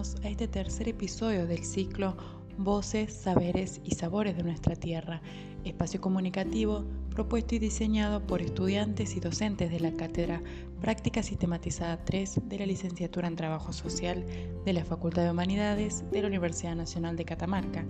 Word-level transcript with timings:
A 0.00 0.28
este 0.30 0.48
tercer 0.48 0.88
episodio 0.88 1.46
del 1.46 1.62
ciclo 1.62 2.16
Voces, 2.56 3.12
Saberes 3.12 3.82
y 3.84 3.96
Sabores 3.96 4.34
de 4.34 4.42
nuestra 4.42 4.74
Tierra, 4.74 5.20
espacio 5.62 6.00
comunicativo 6.00 6.86
propuesto 7.10 7.54
y 7.54 7.58
diseñado 7.58 8.26
por 8.26 8.40
estudiantes 8.40 9.14
y 9.14 9.20
docentes 9.20 9.70
de 9.70 9.78
la 9.78 9.92
Cátedra 9.92 10.42
Práctica 10.80 11.22
Sistematizada 11.22 12.02
3 12.02 12.40
de 12.44 12.58
la 12.60 12.64
Licenciatura 12.64 13.28
en 13.28 13.36
Trabajo 13.36 13.74
Social 13.74 14.24
de 14.64 14.72
la 14.72 14.86
Facultad 14.86 15.24
de 15.24 15.32
Humanidades 15.32 16.02
de 16.10 16.22
la 16.22 16.28
Universidad 16.28 16.76
Nacional 16.76 17.16
de 17.16 17.26
Catamarca 17.26 17.84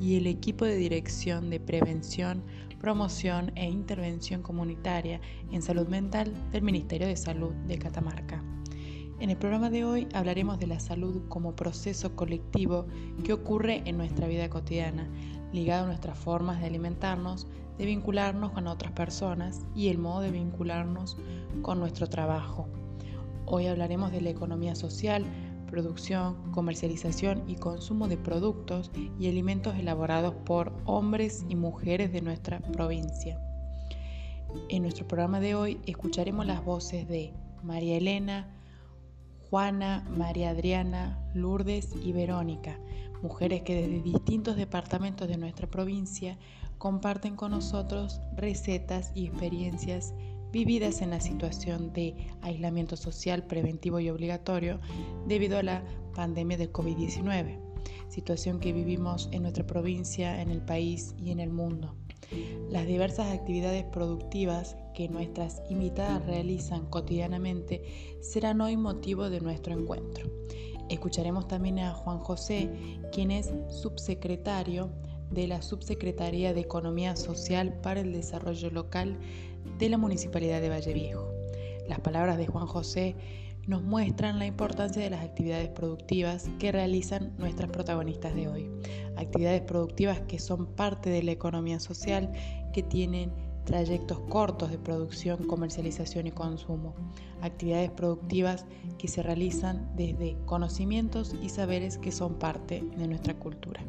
y 0.00 0.18
el 0.18 0.28
equipo 0.28 0.66
de 0.66 0.76
Dirección 0.76 1.50
de 1.50 1.58
Prevención, 1.58 2.44
Promoción 2.78 3.50
e 3.56 3.68
Intervención 3.68 4.40
Comunitaria 4.40 5.20
en 5.50 5.62
Salud 5.62 5.88
Mental 5.88 6.32
del 6.52 6.62
Ministerio 6.62 7.08
de 7.08 7.16
Salud 7.16 7.54
de 7.66 7.76
Catamarca. 7.76 8.40
En 9.18 9.30
el 9.30 9.38
programa 9.38 9.70
de 9.70 9.82
hoy 9.82 10.08
hablaremos 10.12 10.58
de 10.58 10.66
la 10.66 10.78
salud 10.78 11.22
como 11.28 11.56
proceso 11.56 12.14
colectivo 12.14 12.86
que 13.24 13.32
ocurre 13.32 13.82
en 13.86 13.96
nuestra 13.96 14.28
vida 14.28 14.50
cotidiana, 14.50 15.08
ligado 15.54 15.84
a 15.84 15.86
nuestras 15.86 16.18
formas 16.18 16.60
de 16.60 16.66
alimentarnos, 16.66 17.46
de 17.78 17.86
vincularnos 17.86 18.52
con 18.52 18.66
otras 18.66 18.92
personas 18.92 19.62
y 19.74 19.88
el 19.88 19.96
modo 19.96 20.20
de 20.20 20.32
vincularnos 20.32 21.16
con 21.62 21.78
nuestro 21.78 22.08
trabajo. 22.08 22.68
Hoy 23.46 23.66
hablaremos 23.68 24.12
de 24.12 24.20
la 24.20 24.30
economía 24.30 24.74
social, 24.74 25.24
producción, 25.70 26.52
comercialización 26.52 27.42
y 27.46 27.56
consumo 27.56 28.08
de 28.08 28.18
productos 28.18 28.90
y 29.18 29.28
alimentos 29.28 29.76
elaborados 29.76 30.34
por 30.44 30.74
hombres 30.84 31.46
y 31.48 31.56
mujeres 31.56 32.12
de 32.12 32.20
nuestra 32.20 32.60
provincia. 32.60 33.40
En 34.68 34.82
nuestro 34.82 35.08
programa 35.08 35.40
de 35.40 35.54
hoy 35.54 35.80
escucharemos 35.86 36.44
las 36.44 36.62
voces 36.62 37.08
de 37.08 37.32
María 37.62 37.96
Elena, 37.96 38.55
Juana, 39.50 40.04
María 40.10 40.50
Adriana, 40.50 41.18
Lourdes 41.32 41.94
y 42.02 42.12
Verónica, 42.12 42.78
mujeres 43.22 43.62
que 43.62 43.74
desde 43.74 44.02
distintos 44.02 44.56
departamentos 44.56 45.28
de 45.28 45.36
nuestra 45.36 45.68
provincia 45.68 46.36
comparten 46.78 47.36
con 47.36 47.52
nosotros 47.52 48.20
recetas 48.34 49.12
y 49.14 49.26
experiencias 49.26 50.14
vividas 50.52 51.00
en 51.00 51.10
la 51.10 51.20
situación 51.20 51.92
de 51.92 52.16
aislamiento 52.42 52.96
social 52.96 53.44
preventivo 53.44 54.00
y 54.00 54.10
obligatorio 54.10 54.80
debido 55.26 55.58
a 55.58 55.62
la 55.62 55.84
pandemia 56.14 56.56
del 56.56 56.72
COVID-19, 56.72 57.58
situación 58.08 58.58
que 58.58 58.72
vivimos 58.72 59.28
en 59.32 59.42
nuestra 59.42 59.66
provincia, 59.66 60.40
en 60.40 60.50
el 60.50 60.62
país 60.62 61.14
y 61.18 61.30
en 61.30 61.40
el 61.40 61.50
mundo. 61.50 61.94
Las 62.68 62.86
diversas 62.86 63.32
actividades 63.32 63.84
productivas 63.84 64.76
que 64.96 65.08
nuestras 65.10 65.62
invitadas 65.68 66.24
realizan 66.24 66.86
cotidianamente 66.86 67.82
serán 68.22 68.62
hoy 68.62 68.78
motivo 68.78 69.28
de 69.28 69.42
nuestro 69.42 69.78
encuentro. 69.78 70.26
Escucharemos 70.88 71.46
también 71.46 71.78
a 71.80 71.92
Juan 71.92 72.18
José, 72.18 72.70
quien 73.12 73.30
es 73.30 73.52
subsecretario 73.68 74.90
de 75.30 75.48
la 75.48 75.60
Subsecretaría 75.60 76.54
de 76.54 76.60
Economía 76.60 77.14
Social 77.14 77.74
para 77.82 78.00
el 78.00 78.12
Desarrollo 78.14 78.70
Local 78.70 79.18
de 79.78 79.90
la 79.90 79.98
Municipalidad 79.98 80.62
de 80.62 80.70
Valle 80.70 80.94
Viejo. 80.94 81.30
Las 81.86 82.00
palabras 82.00 82.38
de 82.38 82.46
Juan 82.46 82.66
José 82.66 83.16
nos 83.66 83.82
muestran 83.82 84.38
la 84.38 84.46
importancia 84.46 85.02
de 85.02 85.10
las 85.10 85.22
actividades 85.22 85.68
productivas 85.68 86.48
que 86.58 86.72
realizan 86.72 87.34
nuestras 87.36 87.68
protagonistas 87.68 88.34
de 88.34 88.48
hoy. 88.48 88.70
Actividades 89.16 89.60
productivas 89.60 90.20
que 90.20 90.38
son 90.38 90.66
parte 90.74 91.10
de 91.10 91.22
la 91.22 91.32
economía 91.32 91.80
social, 91.80 92.32
que 92.72 92.82
tienen 92.82 93.45
trayectos 93.66 94.20
cortos 94.20 94.70
de 94.70 94.78
producción, 94.78 95.46
comercialización 95.46 96.28
y 96.28 96.30
consumo. 96.30 96.94
Actividades 97.42 97.90
productivas 97.90 98.64
que 98.96 99.08
se 99.08 99.22
realizan 99.22 99.90
desde 99.94 100.38
conocimientos 100.46 101.34
y 101.42 101.50
saberes 101.50 101.98
que 101.98 102.12
son 102.12 102.36
parte 102.36 102.82
de 102.96 103.08
nuestra 103.08 103.34
cultura. 103.34 103.82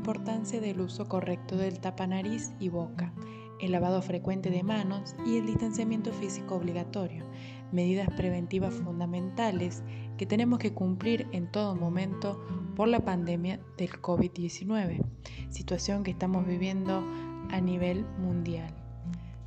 Importancia 0.00 0.62
del 0.62 0.80
uso 0.80 1.08
correcto 1.08 1.58
del 1.58 1.78
tapanariz 1.78 2.54
y 2.58 2.70
boca, 2.70 3.12
el 3.60 3.72
lavado 3.72 4.00
frecuente 4.00 4.48
de 4.48 4.62
manos 4.62 5.14
y 5.26 5.36
el 5.36 5.44
distanciamiento 5.44 6.10
físico 6.10 6.54
obligatorio, 6.54 7.26
medidas 7.70 8.08
preventivas 8.16 8.72
fundamentales 8.72 9.82
que 10.16 10.24
tenemos 10.24 10.58
que 10.58 10.72
cumplir 10.72 11.28
en 11.32 11.52
todo 11.52 11.76
momento 11.76 12.42
por 12.76 12.88
la 12.88 13.04
pandemia 13.04 13.60
del 13.76 13.90
COVID-19, 13.90 15.04
situación 15.50 16.02
que 16.02 16.12
estamos 16.12 16.46
viviendo 16.46 17.04
a 17.50 17.60
nivel 17.60 18.06
mundial. 18.18 18.74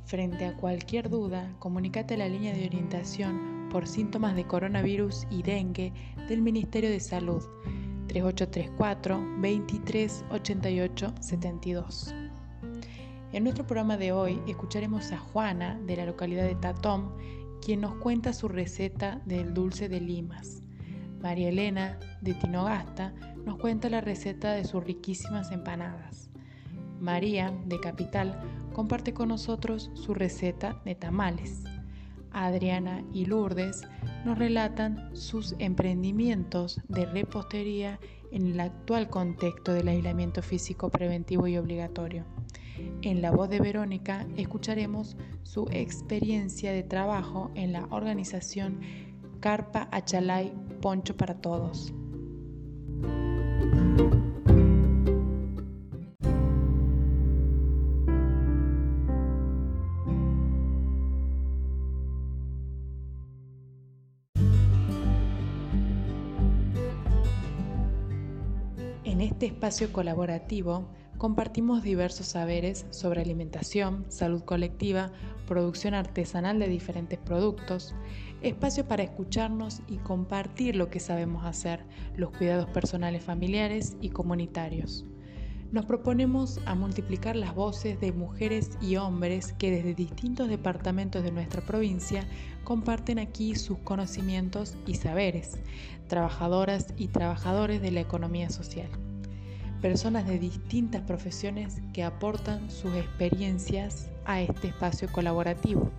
Frente 0.04 0.46
a 0.46 0.56
cualquier 0.56 1.10
duda, 1.10 1.52
comunícate 1.58 2.14
a 2.14 2.18
la 2.18 2.28
línea 2.28 2.54
de 2.54 2.66
orientación 2.66 3.66
por 3.72 3.88
síntomas 3.88 4.36
de 4.36 4.46
coronavirus 4.46 5.26
y 5.32 5.42
dengue 5.42 5.92
del 6.28 6.42
Ministerio 6.42 6.90
de 6.90 7.00
Salud 7.00 7.42
3834 8.08 9.16
2388 9.40 11.14
72. 11.20 12.14
En 13.32 13.42
nuestro 13.42 13.66
programa 13.66 13.96
de 13.96 14.12
hoy 14.12 14.40
escucharemos 14.46 15.10
a 15.10 15.18
Juana 15.18 15.80
de 15.86 15.96
la 15.96 16.06
localidad 16.06 16.44
de 16.44 16.54
Tatón, 16.54 17.12
quien 17.60 17.80
nos 17.80 17.96
cuenta 17.96 18.32
su 18.32 18.46
receta 18.48 19.20
del 19.24 19.54
dulce 19.54 19.88
de 19.88 20.00
limas. 20.00 20.62
María 21.20 21.48
Elena 21.48 21.98
de 22.20 22.34
Tinogasta 22.34 23.14
nos 23.44 23.58
cuenta 23.58 23.88
la 23.88 24.00
receta 24.00 24.52
de 24.52 24.64
sus 24.64 24.84
riquísimas 24.84 25.50
empanadas. 25.50 26.30
María 27.00 27.52
de 27.66 27.80
Capital 27.80 28.40
comparte 28.72 29.14
con 29.14 29.28
nosotros 29.28 29.90
su 29.94 30.14
receta 30.14 30.80
de 30.84 30.94
tamales. 30.94 31.64
Adriana 32.34 33.02
y 33.12 33.26
Lourdes 33.26 33.82
nos 34.24 34.38
relatan 34.38 35.10
sus 35.16 35.54
emprendimientos 35.58 36.80
de 36.88 37.06
repostería 37.06 37.98
en 38.30 38.48
el 38.48 38.60
actual 38.60 39.08
contexto 39.08 39.72
del 39.72 39.88
aislamiento 39.88 40.42
físico 40.42 40.90
preventivo 40.90 41.46
y 41.46 41.56
obligatorio. 41.56 42.24
En 43.02 43.22
la 43.22 43.30
voz 43.30 43.48
de 43.48 43.60
Verónica 43.60 44.26
escucharemos 44.36 45.16
su 45.42 45.68
experiencia 45.70 46.72
de 46.72 46.82
trabajo 46.82 47.50
en 47.54 47.72
la 47.72 47.86
organización 47.90 48.80
Carpa 49.40 49.88
Achalay 49.92 50.52
Poncho 50.80 51.16
para 51.16 51.40
Todos. 51.40 51.92
Este 69.34 69.46
espacio 69.46 69.92
colaborativo 69.92 70.86
compartimos 71.18 71.82
diversos 71.82 72.28
saberes 72.28 72.86
sobre 72.90 73.20
alimentación, 73.20 74.04
salud 74.08 74.44
colectiva, 74.44 75.10
producción 75.48 75.94
artesanal 75.94 76.60
de 76.60 76.68
diferentes 76.68 77.18
productos, 77.18 77.96
espacio 78.42 78.86
para 78.86 79.02
escucharnos 79.02 79.82
y 79.88 79.96
compartir 79.96 80.76
lo 80.76 80.88
que 80.88 81.00
sabemos 81.00 81.44
hacer, 81.44 81.84
los 82.16 82.30
cuidados 82.30 82.70
personales 82.70 83.24
familiares 83.24 83.96
y 84.00 84.10
comunitarios. 84.10 85.04
Nos 85.72 85.84
proponemos 85.84 86.60
a 86.64 86.76
multiplicar 86.76 87.34
las 87.34 87.56
voces 87.56 87.98
de 87.98 88.12
mujeres 88.12 88.78
y 88.80 88.94
hombres 88.94 89.52
que 89.54 89.72
desde 89.72 89.94
distintos 89.94 90.48
departamentos 90.48 91.24
de 91.24 91.32
nuestra 91.32 91.60
provincia 91.60 92.24
comparten 92.62 93.18
aquí 93.18 93.56
sus 93.56 93.78
conocimientos 93.78 94.76
y 94.86 94.94
saberes, 94.94 95.58
trabajadoras 96.06 96.94
y 96.96 97.08
trabajadores 97.08 97.82
de 97.82 97.90
la 97.90 98.00
economía 98.00 98.48
social 98.48 98.88
personas 99.84 100.26
de 100.26 100.38
distintas 100.38 101.02
profesiones 101.02 101.82
que 101.92 102.04
aportan 102.04 102.70
sus 102.70 102.94
experiencias 102.94 104.08
a 104.24 104.40
este 104.40 104.68
espacio 104.68 105.12
colaborativo. 105.12 105.90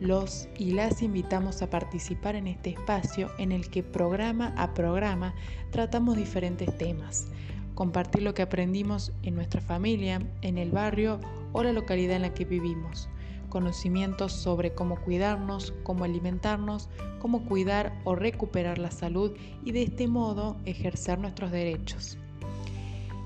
Los 0.00 0.48
y 0.58 0.72
las 0.72 1.00
invitamos 1.00 1.62
a 1.62 1.70
participar 1.70 2.34
en 2.34 2.48
este 2.48 2.70
espacio 2.70 3.30
en 3.38 3.52
el 3.52 3.70
que 3.70 3.84
programa 3.84 4.52
a 4.56 4.74
programa 4.74 5.32
tratamos 5.70 6.16
diferentes 6.16 6.76
temas, 6.76 7.28
compartir 7.76 8.24
lo 8.24 8.34
que 8.34 8.42
aprendimos 8.42 9.12
en 9.22 9.36
nuestra 9.36 9.60
familia, 9.60 10.20
en 10.40 10.58
el 10.58 10.72
barrio 10.72 11.20
o 11.52 11.62
la 11.62 11.72
localidad 11.72 12.16
en 12.16 12.22
la 12.22 12.34
que 12.34 12.46
vivimos, 12.46 13.08
conocimientos 13.48 14.32
sobre 14.32 14.74
cómo 14.74 14.96
cuidarnos, 14.96 15.72
cómo 15.84 16.02
alimentarnos, 16.02 16.88
cómo 17.20 17.44
cuidar 17.44 17.96
o 18.02 18.16
recuperar 18.16 18.78
la 18.78 18.90
salud 18.90 19.36
y 19.64 19.70
de 19.70 19.84
este 19.84 20.08
modo 20.08 20.56
ejercer 20.64 21.20
nuestros 21.20 21.52
derechos. 21.52 22.18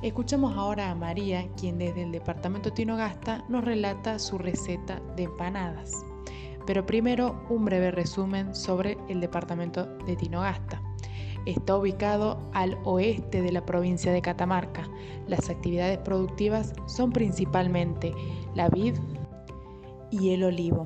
Escuchamos 0.02 0.54
ahora 0.56 0.90
a 0.90 0.94
María, 0.94 1.48
quien 1.58 1.78
desde 1.78 2.02
el 2.02 2.12
departamento 2.12 2.70
Tinogasta 2.70 3.42
nos 3.48 3.64
relata 3.64 4.18
su 4.18 4.36
receta 4.36 5.00
de 5.16 5.22
empanadas. 5.22 5.90
Pero 6.66 6.84
primero 6.84 7.42
un 7.48 7.64
breve 7.64 7.90
resumen 7.90 8.54
sobre 8.54 8.98
el 9.08 9.20
departamento 9.20 9.86
de 10.04 10.14
Tinogasta. 10.14 10.82
Está 11.46 11.76
ubicado 11.78 12.50
al 12.52 12.76
oeste 12.84 13.40
de 13.40 13.52
la 13.52 13.64
provincia 13.64 14.12
de 14.12 14.20
Catamarca. 14.20 14.86
Las 15.28 15.48
actividades 15.48 15.98
productivas 15.98 16.74
son 16.86 17.10
principalmente 17.10 18.12
la 18.54 18.68
vid 18.68 18.96
y 20.10 20.30
el 20.30 20.44
olivo, 20.44 20.82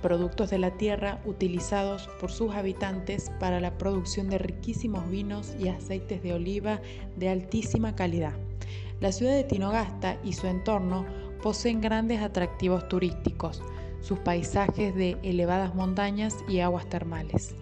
productos 0.00 0.48
de 0.48 0.58
la 0.58 0.70
tierra 0.70 1.20
utilizados 1.26 2.08
por 2.18 2.30
sus 2.30 2.54
habitantes 2.54 3.30
para 3.40 3.60
la 3.60 3.76
producción 3.76 4.30
de 4.30 4.38
riquísimos 4.38 5.08
vinos 5.10 5.54
y 5.58 5.68
aceites 5.68 6.22
de 6.22 6.32
oliva 6.32 6.80
de 7.16 7.28
altísima 7.28 7.94
calidad. 7.94 8.34
La 9.00 9.12
ciudad 9.12 9.34
de 9.34 9.44
Tinogasta 9.44 10.18
y 10.24 10.32
su 10.32 10.46
entorno 10.46 11.04
poseen 11.42 11.80
grandes 11.80 12.22
atractivos 12.22 12.88
turísticos, 12.88 13.62
sus 14.00 14.18
paisajes 14.20 14.94
de 14.94 15.18
elevadas 15.22 15.74
montañas 15.74 16.36
y 16.48 16.60
aguas 16.60 16.88
termales. 16.88 17.54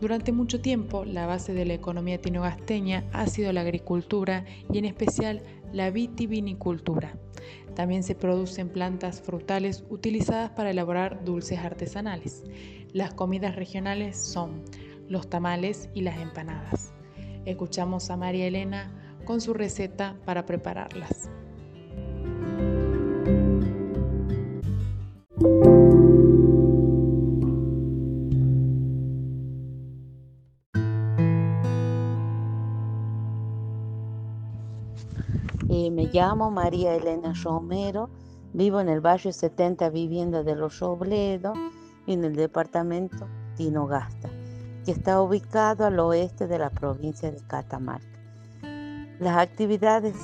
Durante 0.00 0.32
mucho 0.32 0.60
tiempo, 0.60 1.04
la 1.04 1.26
base 1.26 1.54
de 1.54 1.64
la 1.64 1.74
economía 1.74 2.20
tinogasteña 2.20 3.04
ha 3.12 3.26
sido 3.26 3.52
la 3.52 3.60
agricultura 3.60 4.44
y 4.72 4.78
en 4.78 4.84
especial 4.84 5.42
la 5.72 5.90
vitivinicultura. 5.90 7.16
También 7.74 8.02
se 8.02 8.14
producen 8.14 8.68
plantas 8.68 9.20
frutales 9.20 9.84
utilizadas 9.90 10.50
para 10.50 10.70
elaborar 10.70 11.24
dulces 11.24 11.58
artesanales. 11.58 12.44
Las 12.92 13.14
comidas 13.14 13.56
regionales 13.56 14.16
son 14.16 14.62
los 15.08 15.28
tamales 15.28 15.88
y 15.94 16.02
las 16.02 16.18
empanadas. 16.18 16.92
Escuchamos 17.44 18.10
a 18.10 18.16
María 18.16 18.46
Elena 18.46 19.03
con 19.24 19.40
su 19.40 19.54
receta 19.54 20.16
para 20.24 20.46
prepararlas. 20.46 21.28
Eh, 35.68 35.90
me 35.90 36.06
llamo 36.12 36.50
María 36.50 36.94
Elena 36.94 37.32
Romero, 37.42 38.08
vivo 38.52 38.80
en 38.80 38.88
el 38.88 39.00
barrio 39.00 39.32
70 39.32 39.90
Vivienda 39.90 40.42
de 40.44 40.54
los 40.54 40.78
Robledos, 40.78 41.58
en 42.06 42.22
el 42.24 42.36
departamento 42.36 43.26
Tinogasta, 43.56 44.28
que 44.84 44.92
está 44.92 45.20
ubicado 45.20 45.84
al 45.84 45.98
oeste 45.98 46.46
de 46.46 46.58
la 46.58 46.70
provincia 46.70 47.32
de 47.32 47.40
Catamarca. 47.46 48.13
Las 49.20 49.36
actividades 49.38 50.16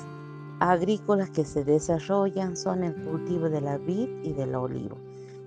agrícolas 0.59 1.29
que 1.29 1.45
se 1.45 1.63
desarrollan 1.63 2.57
son 2.57 2.83
el 2.83 2.93
cultivo 2.93 3.49
de 3.49 3.61
la 3.61 3.77
vid 3.77 4.09
y 4.21 4.33
del 4.33 4.53
olivo. 4.53 4.97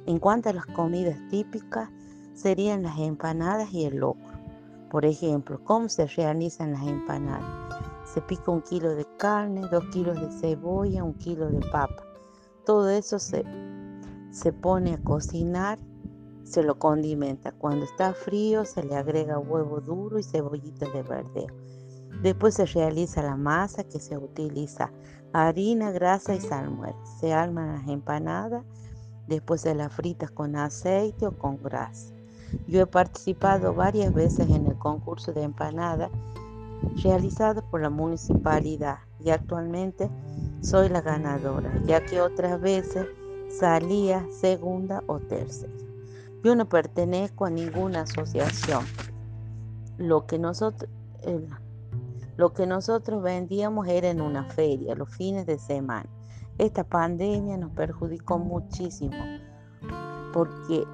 En 0.06 0.18
cuanto 0.18 0.48
a 0.48 0.54
las 0.54 0.64
comidas 0.64 1.18
típicas, 1.28 1.90
serían 2.32 2.82
las 2.82 2.98
empanadas 2.98 3.70
y 3.72 3.84
el 3.84 3.98
locro. 3.98 4.32
Por 4.90 5.04
ejemplo, 5.04 5.60
¿cómo 5.62 5.90
se 5.90 6.06
realizan 6.06 6.72
las 6.72 6.86
empanadas? 6.86 7.44
Se 8.06 8.22
pica 8.22 8.50
un 8.50 8.62
kilo 8.62 8.94
de 8.94 9.06
carne, 9.18 9.60
dos 9.70 9.84
kilos 9.92 10.18
de 10.18 10.32
cebolla, 10.40 11.04
un 11.04 11.14
kilo 11.14 11.50
de 11.50 11.60
papa. 11.70 12.02
Todo 12.64 12.88
eso 12.88 13.18
se, 13.18 13.44
se 14.30 14.54
pone 14.54 14.94
a 14.94 15.04
cocinar, 15.04 15.78
se 16.44 16.62
lo 16.62 16.78
condimenta. 16.78 17.52
Cuando 17.52 17.84
está 17.84 18.14
frío 18.14 18.64
se 18.64 18.82
le 18.82 18.96
agrega 18.96 19.38
huevo 19.38 19.82
duro 19.82 20.18
y 20.18 20.22
cebollitas 20.22 20.90
de 20.94 21.02
verdeo. 21.02 21.63
Después 22.22 22.54
se 22.54 22.66
realiza 22.66 23.22
la 23.22 23.36
masa 23.36 23.84
que 23.84 24.00
se 24.00 24.16
utiliza 24.16 24.90
harina, 25.32 25.90
grasa 25.90 26.34
y 26.34 26.40
salmuera. 26.40 26.96
Se 27.20 27.32
arman 27.32 27.74
las 27.74 27.88
empanadas, 27.88 28.64
después 29.26 29.62
se 29.62 29.74
las 29.74 29.92
fritas 29.92 30.30
con 30.30 30.56
aceite 30.56 31.26
o 31.26 31.36
con 31.36 31.62
grasa. 31.62 32.12
Yo 32.68 32.80
he 32.80 32.86
participado 32.86 33.74
varias 33.74 34.14
veces 34.14 34.48
en 34.48 34.66
el 34.66 34.78
concurso 34.78 35.32
de 35.32 35.42
empanadas 35.42 36.10
realizado 37.02 37.62
por 37.70 37.80
la 37.80 37.90
municipalidad 37.90 38.98
y 39.22 39.30
actualmente 39.30 40.10
soy 40.60 40.88
la 40.88 41.00
ganadora, 41.00 41.72
ya 41.86 42.04
que 42.04 42.20
otras 42.20 42.60
veces 42.60 43.06
salía 43.48 44.26
segunda 44.30 45.02
o 45.06 45.18
tercera. 45.18 45.72
Yo 46.42 46.54
no 46.54 46.68
pertenezco 46.68 47.46
a 47.46 47.50
ninguna 47.50 48.02
asociación. 48.02 48.84
Lo 49.96 50.26
que 50.26 50.38
nosotros, 50.38 50.90
lo 52.36 52.52
que 52.52 52.66
nosotros 52.66 53.22
vendíamos 53.22 53.86
era 53.88 54.10
en 54.10 54.20
una 54.20 54.44
feria, 54.44 54.94
los 54.94 55.10
fines 55.10 55.46
de 55.46 55.58
semana. 55.58 56.08
Esta 56.58 56.84
pandemia 56.84 57.56
nos 57.56 57.72
perjudicó 57.72 58.38
muchísimo 58.38 59.16
porque 60.32 60.84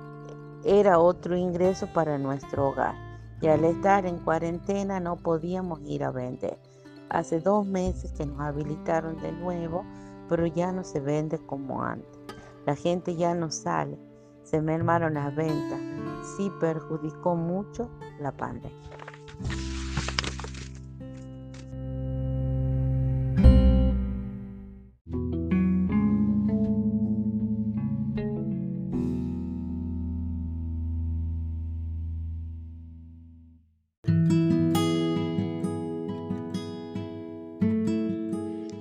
era 0.65 0.99
otro 0.99 1.37
ingreso 1.37 1.87
para 1.93 2.19
nuestro 2.19 2.69
hogar 2.69 2.95
y 3.41 3.49
al 3.49 3.65
estar 3.65 4.07
en 4.07 4.19
cuarentena 4.19 5.01
no 5.01 5.17
podíamos 5.17 5.81
ir 5.85 6.05
a 6.05 6.11
vender. 6.11 6.59
Hace 7.09 7.41
dos 7.41 7.67
meses 7.67 8.13
que 8.13 8.27
nos 8.27 8.41
habilitaron 8.41 9.17
de 9.21 9.33
nuevo, 9.33 9.85
pero 10.29 10.47
ya 10.47 10.73
no 10.73 10.85
se 10.85 11.01
vende 11.01 11.39
como 11.39 11.83
antes. 11.83 12.19
La 12.67 12.77
gente 12.77 13.17
ya 13.17 13.35
no 13.35 13.51
sale, 13.51 13.99
se 14.45 14.61
mermaron 14.61 15.15
las 15.15 15.35
ventas. 15.35 15.81
Sí 16.37 16.53
perjudicó 16.61 17.35
mucho 17.35 17.89
la 18.21 18.31
pandemia. 18.31 18.91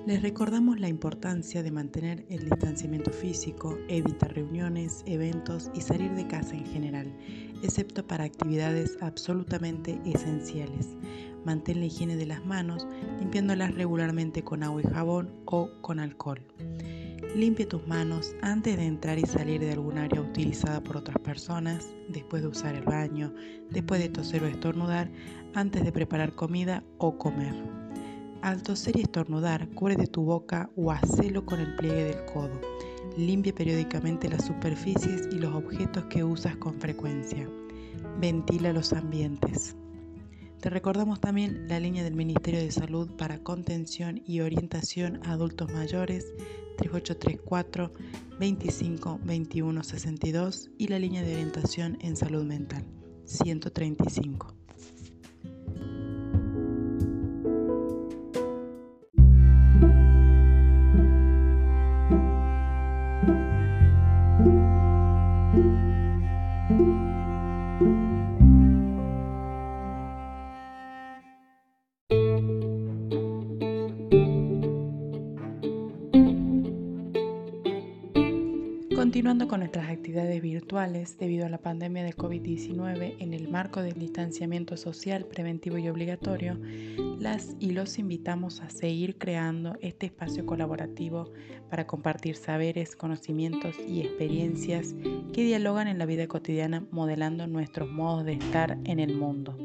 Les 0.10 0.24
recordamos 0.24 0.80
la 0.80 0.90
importancia 0.90 1.62
de 1.62 1.70
mantener 1.70 2.26
el 2.30 2.50
distanciamiento 2.50 3.12
físico, 3.12 3.78
evitar 3.90 4.34
reuniones, 4.34 5.04
eventos 5.06 5.70
y 5.76 5.82
salir 5.82 6.10
de 6.16 6.26
casa 6.26 6.56
en 6.56 6.66
general, 6.66 7.16
excepto 7.62 8.04
para 8.08 8.24
actividades 8.24 8.98
absolutamente 9.02 10.02
esenciales. 10.08 10.98
Mantén 11.46 11.80
la 11.80 11.86
higiene 11.86 12.16
de 12.16 12.26
las 12.26 12.44
manos, 12.44 12.88
limpiándolas 13.20 13.76
regularmente 13.76 14.44
con 14.44 14.64
agua 14.64 14.82
y 14.84 14.88
jabón 14.92 15.32
o 15.46 15.70
con 15.82 16.00
alcohol. 16.00 16.42
Limpia 17.36 17.70
tus 17.70 17.86
manos 17.86 18.36
antes 18.42 18.78
de 18.78 18.88
entrar 18.88 19.20
y 19.20 19.28
salir 19.28 19.62
de 19.62 19.74
algún 19.74 20.00
área 20.00 20.22
utilizada 20.22 20.82
por 20.82 20.98
otras 20.98 21.20
personas, 21.20 21.94
después 22.08 22.42
de 22.42 22.48
usar 22.48 22.74
el 22.74 22.84
baño, 22.84 23.32
después 23.70 24.02
de 24.02 24.10
toser 24.10 24.42
o 24.42 24.48
estornudar, 24.48 25.12
antes 25.54 25.84
de 25.84 25.92
preparar 25.92 26.34
comida 26.34 26.84
o 26.98 27.16
comer. 27.20 27.79
Al 28.42 28.64
toser 28.64 28.98
y 28.98 29.02
estornudar, 29.02 29.68
cubre 29.72 29.98
tu 30.08 30.24
boca 30.24 30.70
o 30.78 30.92
hacelo 30.92 31.46
con 31.46 31.60
el 31.60 31.76
pliegue 31.76 32.06
del 32.06 32.26
codo. 32.26 32.62
Limpie 33.18 33.52
periódicamente 33.52 34.30
las 34.30 34.46
superficies 34.46 35.28
y 35.30 35.40
los 35.40 35.54
objetos 35.54 36.06
que 36.06 36.24
usas 36.24 36.56
con 36.56 36.80
frecuencia. 36.80 37.50
Ventila 38.20 38.72
los 38.72 38.94
ambientes. 38.94 39.76
Te 40.62 40.70
recordamos 40.70 41.20
también 41.20 41.68
la 41.68 41.82
línea 41.82 42.04
del 42.04 42.16
Ministerio 42.16 42.62
de 42.62 42.72
Salud 42.72 43.10
para 43.18 43.44
contención 43.44 44.22
y 44.26 44.40
orientación 44.40 45.20
a 45.26 45.34
adultos 45.34 45.72
mayores 45.74 46.34
3834 46.78 47.92
25 48.40 49.20
21 49.24 49.84
62 49.84 50.70
y 50.78 50.88
la 50.88 51.00
línea 51.00 51.24
de 51.24 51.34
orientación 51.34 51.98
en 52.00 52.16
salud 52.16 52.44
mental 52.46 52.86
135. 53.26 54.59
Actividades 80.10 80.42
virtuales 80.42 81.18
debido 81.20 81.46
a 81.46 81.50
la 81.50 81.60
pandemia 81.60 82.04
de 82.04 82.16
COVID-19 82.16 83.18
en 83.20 83.36
el 83.36 83.48
marco 83.48 83.84
del 83.84 83.94
distanciamiento 83.94 84.76
social 84.76 85.26
preventivo 85.26 85.78
y 85.78 85.88
obligatorio, 85.88 86.58
las 87.20 87.56
y 87.60 87.74
los 87.74 88.00
invitamos 88.00 88.62
a 88.62 88.72
seguir 88.72 89.20
creando 89.20 89.78
este 89.82 90.08
espacio 90.08 90.48
colaborativo 90.48 91.32
para 91.70 91.86
compartir 91.86 92.38
saberes, 92.38 92.96
conocimientos 92.96 93.76
y 93.88 94.02
experiencias 94.02 94.96
que 95.32 95.44
dialogan 95.44 95.88
en 95.88 96.00
la 96.00 96.08
vida 96.08 96.26
cotidiana 96.26 96.88
modelando 96.90 97.46
nuestros 97.46 97.88
modos 97.88 98.26
de 98.26 98.34
estar 98.34 98.80
en 98.86 99.00
el 99.00 99.16
mundo. 99.16 99.56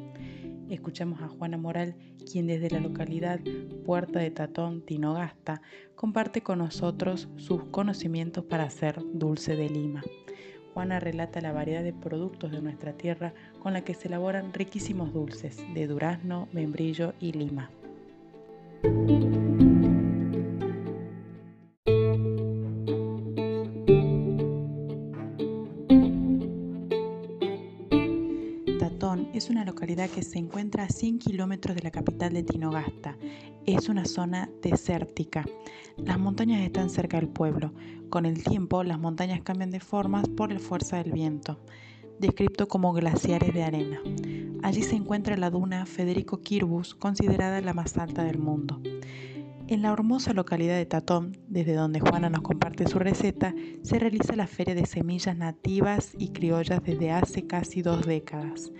Escuchamos 0.69 1.23
a 1.23 1.29
Juana 1.29 1.57
Moral, 1.57 1.97
quien 2.31 2.49
desde 2.49 2.69
la 2.69 2.81
localidad 2.81 3.41
Puerta 3.87 4.19
de 4.19 4.31
Tatón, 4.31 4.85
Tinogasta, 4.85 5.63
comparte 5.95 6.43
con 6.43 6.59
nosotros 6.59 7.31
sus 7.37 7.65
conocimientos 7.71 8.45
para 8.45 8.65
hacer 8.65 9.01
dulce 9.15 9.57
de 9.57 9.71
Lima. 9.71 10.03
Juana 10.75 10.99
relata 10.99 11.41
la 11.41 11.53
variedad 11.53 11.85
de 11.85 11.93
productos 11.93 12.51
de 12.51 12.61
nuestra 12.61 12.93
tierra 12.93 13.33
con 13.61 13.73
la 13.73 13.83
que 13.83 13.95
se 13.95 14.09
elaboran 14.09 14.53
riquísimos 14.53 15.13
dulces 15.13 15.63
de 15.73 15.87
durazno, 15.87 16.49
membrillo 16.53 17.15
y 17.21 17.33
lima. 17.33 17.71
Localidad 29.85 30.09
que 30.09 30.23
se 30.23 30.39
encuentra 30.39 30.85
a 30.85 30.89
100 30.89 31.19
kilómetros 31.19 31.77
de 31.77 31.83
la 31.83 31.91
capital 31.91 32.33
de 32.33 32.43
Tinogasta. 32.43 33.19
Es 33.67 33.91
una 33.91 34.07
zona 34.07 34.49
desértica. 34.63 35.45
Las 35.99 36.19
montañas 36.19 36.63
están 36.63 36.89
cerca 36.89 37.19
del 37.19 37.29
pueblo. 37.29 37.71
Con 38.09 38.25
el 38.25 38.43
tiempo, 38.43 38.83
las 38.83 38.99
montañas 38.99 39.43
cambian 39.43 39.71
de 39.71 39.81
formas 39.81 40.27
por 40.27 40.51
la 40.51 40.59
fuerza 40.59 40.97
del 40.97 41.13
viento, 41.13 41.61
descrito 42.19 42.67
como 42.67 42.95
glaciares 42.95 43.53
de 43.53 43.63
arena. 43.63 44.01
Allí 44.63 44.83
se 44.83 44.97
encuentra 44.97 45.37
la 45.37 45.51
duna 45.51 45.85
Federico 45.85 46.41
Kirbus, 46.41 46.95
considerada 46.95 47.61
la 47.61 47.75
más 47.75 47.99
alta 47.99 48.25
del 48.25 48.39
mundo. 48.39 48.81
En 49.67 49.83
la 49.83 49.93
hermosa 49.93 50.33
localidad 50.33 50.77
de 50.77 50.87
Tatón, 50.87 51.37
desde 51.49 51.75
donde 51.75 52.01
Juana 52.01 52.31
nos 52.31 52.41
comparte 52.41 52.87
su 52.87 52.99
receta, 52.99 53.55
se 53.83 53.99
realiza 53.99 54.35
la 54.35 54.47
Feria 54.47 54.75
de 54.75 54.87
Semillas 54.87 55.37
Nativas 55.37 56.15
y 56.19 56.29
Criollas 56.29 56.83
desde 56.83 57.11
hace 57.11 57.47
casi 57.47 57.83
dos 57.83 58.07
décadas. 58.07 58.73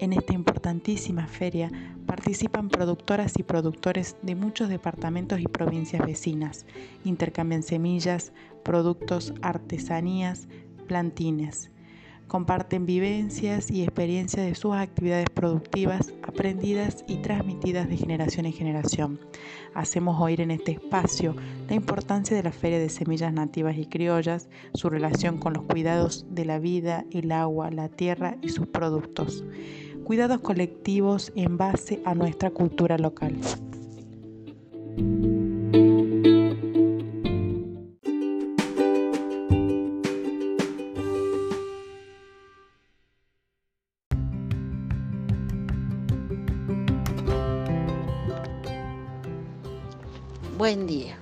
En 0.00 0.14
esta 0.14 0.32
importantísima 0.32 1.26
feria 1.26 1.70
participan 2.06 2.70
productoras 2.70 3.38
y 3.38 3.42
productores 3.42 4.16
de 4.22 4.34
muchos 4.34 4.70
departamentos 4.70 5.40
y 5.40 5.44
provincias 5.44 6.06
vecinas. 6.06 6.64
Intercambian 7.04 7.62
semillas, 7.62 8.32
productos, 8.64 9.34
artesanías, 9.42 10.48
plantines 10.88 11.70
comparten 12.30 12.86
vivencias 12.86 13.72
y 13.72 13.82
experiencias 13.82 14.46
de 14.46 14.54
sus 14.54 14.76
actividades 14.76 15.28
productivas 15.30 16.14
aprendidas 16.22 17.04
y 17.08 17.16
transmitidas 17.16 17.88
de 17.88 17.96
generación 17.96 18.46
en 18.46 18.52
generación. 18.52 19.20
Hacemos 19.74 20.20
oír 20.20 20.40
en 20.40 20.52
este 20.52 20.70
espacio 20.70 21.34
la 21.68 21.74
importancia 21.74 22.36
de 22.36 22.44
la 22.44 22.52
Feria 22.52 22.78
de 22.78 22.88
Semillas 22.88 23.32
Nativas 23.32 23.76
y 23.76 23.86
Criollas, 23.86 24.48
su 24.74 24.88
relación 24.88 25.38
con 25.38 25.54
los 25.54 25.64
cuidados 25.64 26.24
de 26.30 26.44
la 26.44 26.60
vida, 26.60 27.04
el 27.10 27.32
agua, 27.32 27.72
la 27.72 27.88
tierra 27.88 28.36
y 28.42 28.50
sus 28.50 28.68
productos. 28.68 29.42
Cuidados 30.10 30.40
colectivos 30.40 31.30
en 31.36 31.56
base 31.56 32.02
a 32.04 32.16
nuestra 32.16 32.50
cultura 32.50 32.98
local. 32.98 33.36
Buen 50.58 50.88
día, 50.88 51.16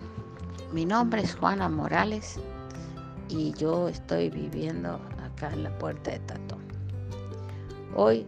mi 0.72 0.86
nombre 0.86 1.20
es 1.20 1.34
Juana 1.34 1.68
Morales 1.68 2.40
y 3.28 3.52
yo 3.52 3.88
estoy 3.88 4.30
viviendo 4.30 4.98
acá 5.22 5.52
en 5.52 5.64
la 5.64 5.78
puerta 5.78 6.10
de 6.12 6.20
Tatón. 6.20 6.62
Hoy 7.94 8.24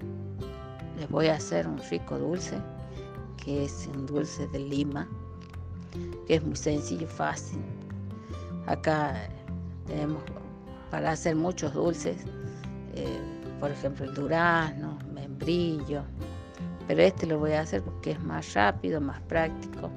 les 1.00 1.08
voy 1.08 1.28
a 1.28 1.34
hacer 1.36 1.66
un 1.66 1.78
rico 1.90 2.18
dulce, 2.18 2.58
que 3.42 3.64
es 3.64 3.88
un 3.94 4.04
dulce 4.04 4.46
de 4.48 4.58
lima, 4.58 5.08
que 6.26 6.34
es 6.34 6.44
muy 6.44 6.56
sencillo 6.56 7.04
y 7.04 7.10
fácil. 7.10 7.58
Acá 8.66 9.14
tenemos 9.86 10.22
para 10.90 11.12
hacer 11.12 11.36
muchos 11.36 11.72
dulces, 11.72 12.18
eh, 12.94 13.18
por 13.60 13.70
ejemplo 13.70 14.04
el 14.04 14.14
durazno, 14.14 14.98
membrillo, 15.14 16.02
pero 16.86 17.00
este 17.00 17.26
lo 17.26 17.38
voy 17.38 17.52
a 17.52 17.62
hacer 17.62 17.82
porque 17.82 18.10
es 18.10 18.22
más 18.22 18.52
rápido, 18.52 19.00
más 19.00 19.22
práctico 19.22 19.90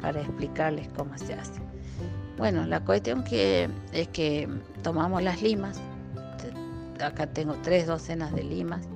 para 0.00 0.22
explicarles 0.22 0.88
cómo 0.96 1.16
se 1.18 1.34
hace. 1.34 1.60
Bueno, 2.38 2.64
la 2.64 2.82
cuestión 2.82 3.22
que 3.22 3.68
es 3.92 4.08
que 4.08 4.48
tomamos 4.82 5.22
las 5.22 5.42
limas, 5.42 5.78
acá 7.02 7.26
tengo 7.26 7.54
tres 7.62 7.86
docenas 7.86 8.32
de 8.32 8.44
limas, 8.44 8.88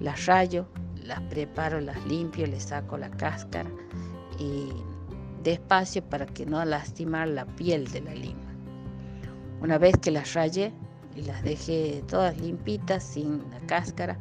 las 0.00 0.24
rayo, 0.24 0.66
las 1.06 1.20
preparo, 1.22 1.80
las 1.80 2.04
limpio, 2.06 2.46
le 2.46 2.60
saco 2.60 2.98
la 2.98 3.10
cáscara 3.10 3.70
y 4.38 4.68
despacio 5.42 6.02
para 6.02 6.26
que 6.26 6.44
no 6.44 6.64
lastimar 6.64 7.28
la 7.28 7.46
piel 7.46 7.86
de 7.92 8.00
la 8.00 8.14
lima. 8.14 8.40
Una 9.60 9.78
vez 9.78 9.96
que 9.98 10.10
las 10.10 10.34
rayé 10.34 10.72
y 11.14 11.22
las 11.22 11.42
dejé 11.42 12.02
todas 12.08 12.38
limpitas, 12.38 13.04
sin 13.04 13.38
la 13.50 13.60
cáscara, 13.66 14.18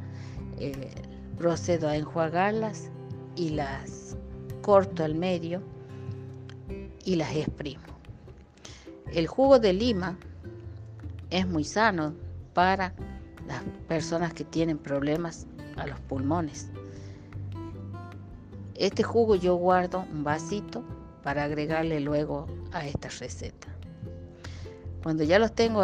eh, 0.60 0.92
procedo 1.38 1.90
a 1.90 1.98
enjuagarlas 1.98 2.90
y 3.36 3.50
las 3.50 4.16
corto 4.62 5.04
al 5.04 5.16
medio 5.16 5.62
y 7.04 7.16
las 7.16 7.36
exprimo. 7.36 7.84
El 9.12 9.28
jugo 9.28 9.60
de 9.60 9.74
lima 9.74 10.18
es 11.30 11.48
muy 11.48 11.64
sano 11.64 12.14
para 12.54 12.94
las 13.48 13.64
personas 13.88 14.34
que 14.34 14.44
tienen 14.44 14.78
problemas 14.78 15.48
a 15.78 15.88
los 15.88 16.00
pulmones. 16.02 16.70
Este 18.76 19.04
jugo 19.04 19.36
yo 19.36 19.56
guardo 19.56 20.06
un 20.12 20.24
vasito 20.24 20.84
para 21.24 21.46
agregarle 21.46 22.00
luego 22.00 22.46
a 22.72 22.86
esta 22.86 23.10
receta. 23.10 23.68
Cuando 25.02 25.24
ya 25.24 25.40
los 25.40 25.54
tengo 25.54 25.84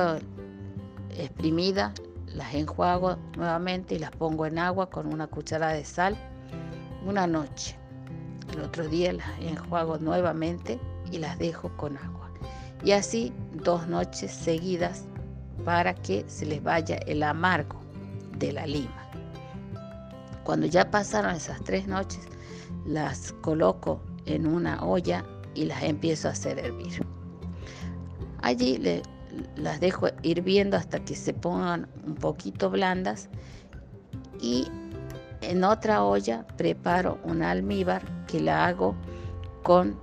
exprimidas, 1.17 1.93
las 2.27 2.53
enjuago 2.53 3.17
nuevamente 3.37 3.95
y 3.95 3.99
las 3.99 4.11
pongo 4.11 4.45
en 4.45 4.59
agua 4.59 4.89
con 4.89 5.11
una 5.11 5.27
cucharada 5.27 5.73
de 5.73 5.85
sal 5.85 6.17
una 7.05 7.27
noche. 7.27 7.77
El 8.53 8.61
otro 8.61 8.87
día 8.87 9.13
las 9.13 9.39
enjuago 9.39 9.97
nuevamente 9.97 10.79
y 11.11 11.17
las 11.17 11.37
dejo 11.39 11.75
con 11.77 11.97
agua. 11.97 12.29
Y 12.83 12.91
así 12.91 13.33
dos 13.53 13.87
noches 13.87 14.31
seguidas 14.31 15.05
para 15.63 15.93
que 15.93 16.25
se 16.27 16.45
les 16.45 16.61
vaya 16.63 16.97
el 17.07 17.23
amargo 17.23 17.79
de 18.37 18.51
la 18.51 18.65
lima. 18.65 19.10
Cuando 20.43 20.65
ya 20.65 20.89
pasaron 20.89 21.35
esas 21.35 21.63
tres 21.63 21.87
noches, 21.87 22.27
las 22.85 23.33
coloco 23.41 24.01
en 24.25 24.47
una 24.47 24.83
olla 24.83 25.23
y 25.53 25.65
las 25.65 25.83
empiezo 25.83 26.27
a 26.27 26.31
hacer 26.31 26.59
hervir. 26.59 27.05
Allí 28.41 29.01
las 29.55 29.79
dejo 29.79 30.07
hirviendo 30.23 30.77
hasta 30.77 30.99
que 31.03 31.15
se 31.15 31.33
pongan 31.33 31.87
un 32.05 32.15
poquito 32.15 32.69
blandas 32.69 33.29
y 34.39 34.67
en 35.41 35.63
otra 35.63 36.03
olla 36.03 36.45
preparo 36.57 37.19
un 37.23 37.43
almíbar 37.43 38.01
que 38.25 38.39
la 38.39 38.65
hago 38.65 38.95
con 39.63 39.95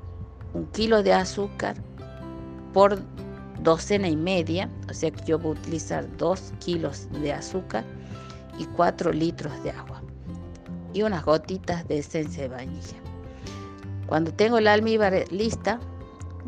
un 0.54 0.66
kilo 0.66 1.02
de 1.02 1.12
azúcar 1.12 1.76
por 2.73 2.99
docena 3.62 4.09
y 4.09 4.16
media, 4.16 4.71
o 4.88 4.95
sea 4.95 5.11
que 5.11 5.25
yo 5.25 5.38
voy 5.38 5.57
a 5.57 5.61
utilizar 5.61 6.16
dos 6.16 6.52
kilos 6.61 7.09
de 7.11 7.33
azúcar 7.33 7.85
y 8.57 8.64
cuatro 8.66 9.12
litros 9.12 9.52
de 9.64 9.71
agua 9.71 10.02
y 10.92 11.02
unas 11.02 11.25
gotitas 11.25 11.87
de 11.88 11.99
esencia 11.99 12.45
de 12.45 12.49
vainilla. 12.49 12.97
Cuando 14.07 14.33
tengo 14.33 14.59
la 14.61 14.73
almíbar 14.73 15.30
lista, 15.30 15.80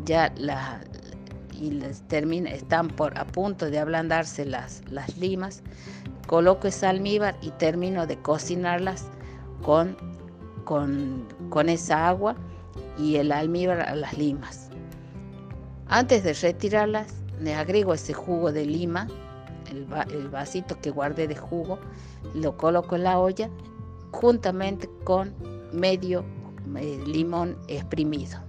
ya 0.03 0.33
la, 0.35 0.81
y 1.61 1.79
termina, 2.07 2.49
están 2.49 2.87
por, 2.87 3.17
a 3.19 3.25
punto 3.25 3.69
de 3.69 3.77
ablandarse 3.77 4.45
las, 4.45 4.81
las 4.89 5.15
limas, 5.17 5.61
coloco 6.25 6.67
esa 6.67 6.89
almíbar 6.89 7.37
y 7.41 7.51
termino 7.51 8.07
de 8.07 8.17
cocinarlas 8.17 9.05
con, 9.61 9.95
con, 10.65 11.27
con 11.49 11.69
esa 11.69 12.07
agua 12.07 12.35
y 12.97 13.17
el 13.17 13.31
almíbar 13.31 13.81
a 13.81 13.95
las 13.95 14.17
limas. 14.17 14.69
Antes 15.87 16.23
de 16.23 16.33
retirarlas, 16.33 17.13
le 17.39 17.53
agrego 17.53 17.93
ese 17.93 18.13
jugo 18.13 18.51
de 18.51 18.65
lima, 18.65 19.07
el, 19.69 19.87
el 20.11 20.29
vasito 20.29 20.79
que 20.81 20.89
guardé 20.89 21.27
de 21.27 21.35
jugo, 21.35 21.77
lo 22.33 22.57
coloco 22.57 22.95
en 22.95 23.03
la 23.03 23.19
olla 23.19 23.49
juntamente 24.11 24.89
con 25.03 25.33
medio 25.71 26.23
eh, 26.77 26.99
limón 27.05 27.57
exprimido. 27.67 28.39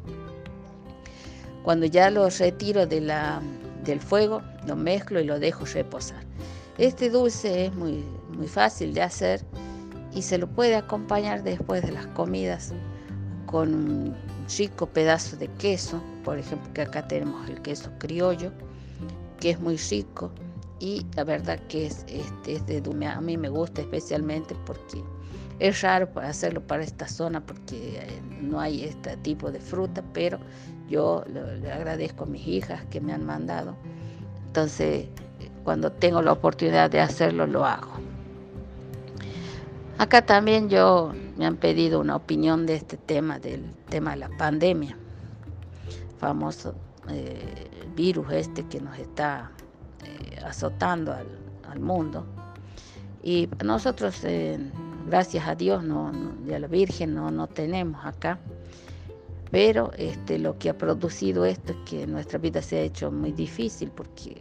Cuando 1.62 1.86
ya 1.86 2.10
lo 2.10 2.28
retiro 2.28 2.86
de 2.86 3.00
la, 3.00 3.40
del 3.84 4.00
fuego, 4.00 4.42
lo 4.66 4.76
mezclo 4.76 5.20
y 5.20 5.24
lo 5.24 5.38
dejo 5.38 5.64
reposar. 5.64 6.22
Este 6.78 7.10
dulce 7.10 7.66
es 7.66 7.74
muy, 7.74 8.04
muy 8.36 8.48
fácil 8.48 8.94
de 8.94 9.02
hacer 9.02 9.44
y 10.12 10.22
se 10.22 10.38
lo 10.38 10.48
puede 10.48 10.74
acompañar 10.74 11.42
después 11.42 11.82
de 11.82 11.92
las 11.92 12.06
comidas 12.08 12.72
con 13.46 13.74
un 13.74 14.16
rico 14.58 14.86
pedazo 14.86 15.36
de 15.36 15.48
queso, 15.58 16.02
por 16.24 16.38
ejemplo 16.38 16.72
que 16.72 16.82
acá 16.82 17.06
tenemos 17.06 17.48
el 17.48 17.60
queso 17.62 17.90
criollo, 17.98 18.50
que 19.38 19.50
es 19.50 19.60
muy 19.60 19.76
rico 19.76 20.32
y 20.80 21.06
la 21.14 21.24
verdad 21.24 21.60
que 21.68 21.86
es, 21.86 22.04
este, 22.08 22.54
es 22.54 22.66
de, 22.66 23.06
a 23.06 23.20
mí 23.20 23.36
me 23.36 23.48
gusta 23.48 23.82
especialmente 23.82 24.56
porque 24.66 25.02
es 25.58 25.82
raro 25.82 26.08
hacerlo 26.20 26.60
para 26.60 26.82
esta 26.82 27.06
zona 27.06 27.40
porque 27.40 27.98
eh, 27.98 28.22
no 28.40 28.60
hay 28.60 28.84
este 28.84 29.16
tipo 29.18 29.50
de 29.50 29.60
fruta, 29.60 30.02
pero 30.12 30.38
yo 30.88 31.24
le 31.26 31.72
agradezco 31.72 32.24
a 32.24 32.26
mis 32.26 32.46
hijas 32.46 32.84
que 32.90 33.00
me 33.00 33.12
han 33.12 33.24
mandado. 33.24 33.76
Entonces, 34.46 35.06
cuando 35.64 35.90
tengo 35.90 36.20
la 36.22 36.32
oportunidad 36.32 36.90
de 36.90 37.00
hacerlo, 37.00 37.46
lo 37.46 37.64
hago. 37.64 37.92
Acá 39.98 40.22
también 40.22 40.68
yo 40.68 41.12
me 41.36 41.46
han 41.46 41.56
pedido 41.56 42.00
una 42.00 42.16
opinión 42.16 42.66
de 42.66 42.74
este 42.74 42.96
tema, 42.96 43.38
del 43.38 43.72
tema 43.88 44.12
de 44.12 44.16
la 44.16 44.28
pandemia, 44.36 44.96
famoso 46.18 46.74
eh, 47.08 47.68
virus 47.94 48.32
este 48.32 48.64
que 48.64 48.80
nos 48.80 48.98
está 48.98 49.52
eh, 50.04 50.38
azotando 50.44 51.12
al, 51.12 51.80
mundo. 51.80 52.26
Y 53.22 53.48
nosotros, 53.64 54.24
gracias 55.12 55.46
a 55.46 55.54
Dios 55.54 55.84
no, 55.84 56.10
y 56.46 56.54
a 56.54 56.58
la 56.58 56.68
Virgen, 56.68 57.14
no, 57.14 57.30
no 57.30 57.46
tenemos 57.46 58.02
acá. 58.06 58.38
Pero 59.50 59.90
este, 59.98 60.38
lo 60.38 60.58
que 60.58 60.70
ha 60.70 60.78
producido 60.78 61.44
esto 61.44 61.72
es 61.74 61.78
que 61.84 62.06
nuestra 62.06 62.38
vida 62.38 62.62
se 62.62 62.78
ha 62.78 62.80
hecho 62.80 63.12
muy 63.12 63.30
difícil 63.32 63.90
porque 63.90 64.38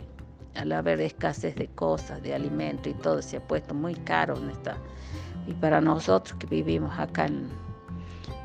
al 0.55 0.71
haber 0.71 1.01
escasez 1.01 1.55
de 1.55 1.67
cosas, 1.67 2.23
de 2.23 2.33
alimento 2.33 2.87
y 2.87 2.93
todo, 2.93 3.21
se 3.21 3.35
ha 3.35 3.45
puesto 3.45 3.73
muy 3.73 3.95
caro. 3.95 4.35
y 5.45 5.53
para 5.55 5.81
nosotros 5.81 6.37
que 6.39 6.47
vivimos 6.47 6.97
acá 6.97 7.25
en, 7.25 7.49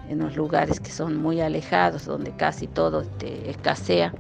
en 0.09 0.18
los 0.18 0.35
lugares 0.35 0.80
que 0.80 0.90
son 0.90 1.23
muy 1.23 1.40
alejados, 1.40 2.06
donde 2.06 2.35
casi 2.35 2.66
todo 2.66 3.02
este, 3.02 3.49
escasea, 3.49 4.12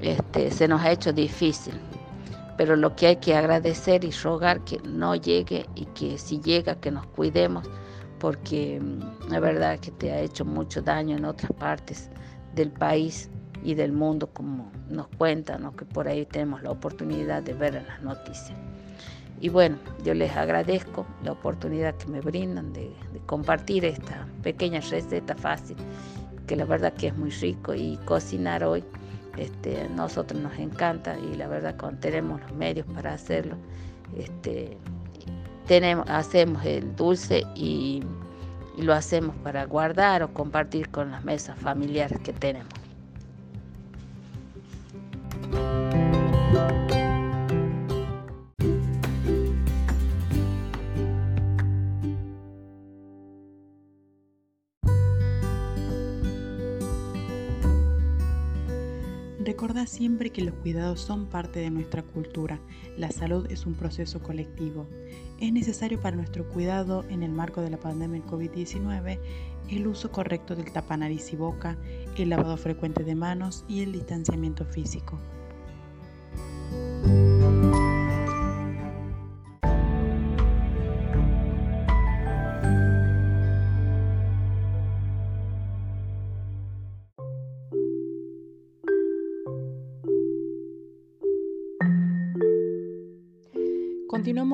este, 0.00 0.52
se 0.52 0.68
nos 0.68 0.80
ha 0.80 0.92
hecho 0.92 1.12
difícil. 1.12 1.74
Pero 2.56 2.76
lo 2.76 2.94
que 2.94 3.06
hay 3.06 3.16
que 3.16 3.34
agradecer 3.34 4.04
y 4.04 4.10
rogar 4.10 4.62
que 4.64 4.78
no 4.84 5.14
llegue 5.14 5.66
y 5.74 5.86
que 5.86 6.18
si 6.18 6.40
llega 6.40 6.80
que 6.80 6.90
nos 6.90 7.06
cuidemos, 7.06 7.68
porque 8.18 8.80
mm, 8.80 9.30
la 9.30 9.40
verdad 9.40 9.78
que 9.80 9.90
te 9.90 10.12
ha 10.12 10.20
hecho 10.20 10.44
mucho 10.44 10.82
daño 10.82 11.16
en 11.16 11.24
otras 11.24 11.52
partes 11.52 12.10
del 12.54 12.70
país 12.70 13.30
y 13.64 13.74
del 13.74 13.92
mundo, 13.92 14.28
como 14.32 14.70
nos 14.88 15.08
cuentan, 15.18 15.70
que 15.76 15.84
por 15.84 16.08
ahí 16.08 16.26
tenemos 16.26 16.62
la 16.62 16.70
oportunidad 16.70 17.42
de 17.42 17.54
ver 17.54 17.76
en 17.76 17.86
las 17.86 18.02
noticias. 18.02 18.58
Y 19.40 19.48
bueno, 19.48 19.76
yo 20.04 20.14
les 20.14 20.30
agradezco 20.36 21.04
la 21.24 21.32
oportunidad 21.32 21.96
que 21.96 22.06
me 22.06 22.20
brindan 22.20 22.72
de, 22.72 22.94
compartir 23.26 23.84
esta 23.84 24.26
pequeña 24.42 24.80
receta 24.80 25.34
fácil, 25.34 25.76
que 26.46 26.54
la 26.54 26.64
verdad 26.64 26.92
que 26.92 27.08
es 27.08 27.16
muy 27.16 27.30
rico 27.30 27.74
y 27.74 27.96
cocinar 28.04 28.62
hoy 28.62 28.84
este, 29.36 29.88
nosotros 29.90 30.40
nos 30.40 30.58
encanta 30.58 31.18
y 31.18 31.34
la 31.34 31.48
verdad 31.48 31.76
cuando 31.78 32.00
tenemos 32.00 32.40
los 32.40 32.52
medios 32.52 32.86
para 32.94 33.14
hacerlo, 33.14 33.56
este, 34.16 34.76
tenemos, 35.66 36.08
hacemos 36.08 36.64
el 36.64 36.94
dulce 36.96 37.42
y 37.54 38.02
lo 38.78 38.94
hacemos 38.94 39.36
para 39.36 39.64
guardar 39.64 40.22
o 40.22 40.32
compartir 40.32 40.88
con 40.90 41.10
las 41.10 41.24
mesas 41.24 41.58
familiares 41.58 42.18
que 42.20 42.32
tenemos. 42.32 42.72
Recordá 59.44 59.86
siempre 59.86 60.30
que 60.30 60.42
los 60.42 60.54
cuidados 60.54 61.00
son 61.00 61.26
parte 61.26 61.58
de 61.58 61.70
nuestra 61.70 62.02
cultura. 62.02 62.60
La 62.96 63.10
salud 63.10 63.50
es 63.50 63.66
un 63.66 63.74
proceso 63.74 64.22
colectivo. 64.22 64.86
Es 65.40 65.52
necesario 65.52 66.00
para 66.00 66.16
nuestro 66.16 66.48
cuidado 66.48 67.04
en 67.08 67.24
el 67.24 67.32
marco 67.32 67.60
de 67.60 67.70
la 67.70 67.76
pandemia 67.76 68.20
del 68.20 68.30
COVID-19 68.30 69.18
el 69.70 69.86
uso 69.86 70.10
correcto 70.10 70.54
del 70.54 70.72
tapanariz 70.72 71.32
y 71.32 71.36
boca, 71.36 71.76
el 72.16 72.28
lavado 72.28 72.56
frecuente 72.56 73.04
de 73.04 73.14
manos 73.14 73.64
y 73.68 73.82
el 73.82 73.92
distanciamiento 73.92 74.64
físico. 74.64 75.18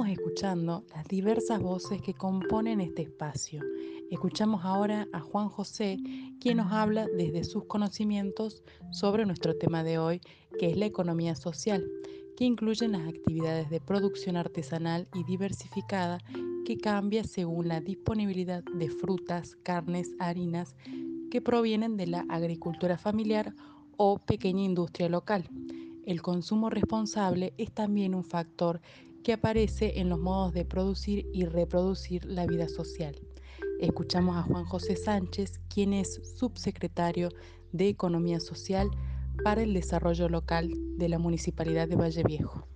Escuchando 0.07 0.85
las 0.95 1.07
diversas 1.09 1.61
voces 1.61 2.01
que 2.01 2.15
componen 2.15 2.81
este 2.81 3.03
espacio. 3.03 3.63
Escuchamos 4.11 4.65
ahora 4.65 5.09
a 5.13 5.21
Juan 5.21 5.49
José, 5.49 5.99
quien 6.41 6.59
nos 6.59 6.73
habla 6.73 7.07
desde 7.17 7.43
sus 7.43 7.65
conocimientos 7.65 8.63
sobre 8.93 9.27
nuestro 9.27 9.57
tema 9.57 9.83
de 9.83 9.99
hoy, 9.99 10.21
que 10.59 10.71
es 10.71 10.77
la 10.77 10.87
economía 10.87 11.35
social, 11.35 11.85
que 12.37 12.45
incluyen 12.45 12.93
las 12.93 13.09
actividades 13.09 13.71
de 13.71 13.81
producción 13.81 14.37
artesanal 14.37 15.09
y 15.15 15.25
diversificada 15.25 16.19
que 16.65 16.79
cambia 16.79 17.25
según 17.25 17.69
la 17.69 17.81
disponibilidad 17.81 18.63
de 18.63 18.91
frutas, 18.91 19.57
carnes, 19.63 20.13
harinas 20.21 20.77
que 21.31 21.43
provienen 21.43 21.97
de 21.97 22.07
la 22.07 22.25
agricultura 22.29 22.99
familiar 22.99 23.55
o 23.97 24.19
pequeña 24.19 24.63
industria 24.63 25.09
local. 25.09 25.49
El 26.07 26.23
consumo 26.23 26.71
responsable 26.71 27.53
es 27.59 27.73
también 27.73 28.15
un 28.15 28.25
factor 28.25 28.81
que 29.29 29.35
aparece 29.35 30.01
en 30.01 30.09
los 30.09 30.19
modos 30.19 30.55
de 30.55 30.65
producir 30.65 31.29
y 31.35 31.45
reproducir 31.45 32.25
la 32.25 32.47
vida 32.47 32.67
social. 32.67 33.15
Escuchamos 33.79 34.39
a 34.39 34.43
Juan 34.43 34.65
José 34.65 34.97
Sánchez, 34.97 35.61
quien 35.69 35.93
es 35.93 36.19
subsecretario 36.39 37.29
de 37.73 37.89
Economía 37.89 38.41
Social 38.41 38.89
para 39.45 39.63
el 39.63 39.75
Desarrollo 39.75 40.31
Local 40.31 40.73
de 40.97 41.11
la 41.11 41.19
Municipalidad 41.19 41.89
de 41.89 41.97
Valle 41.97 42.23
Viejo. 42.23 42.67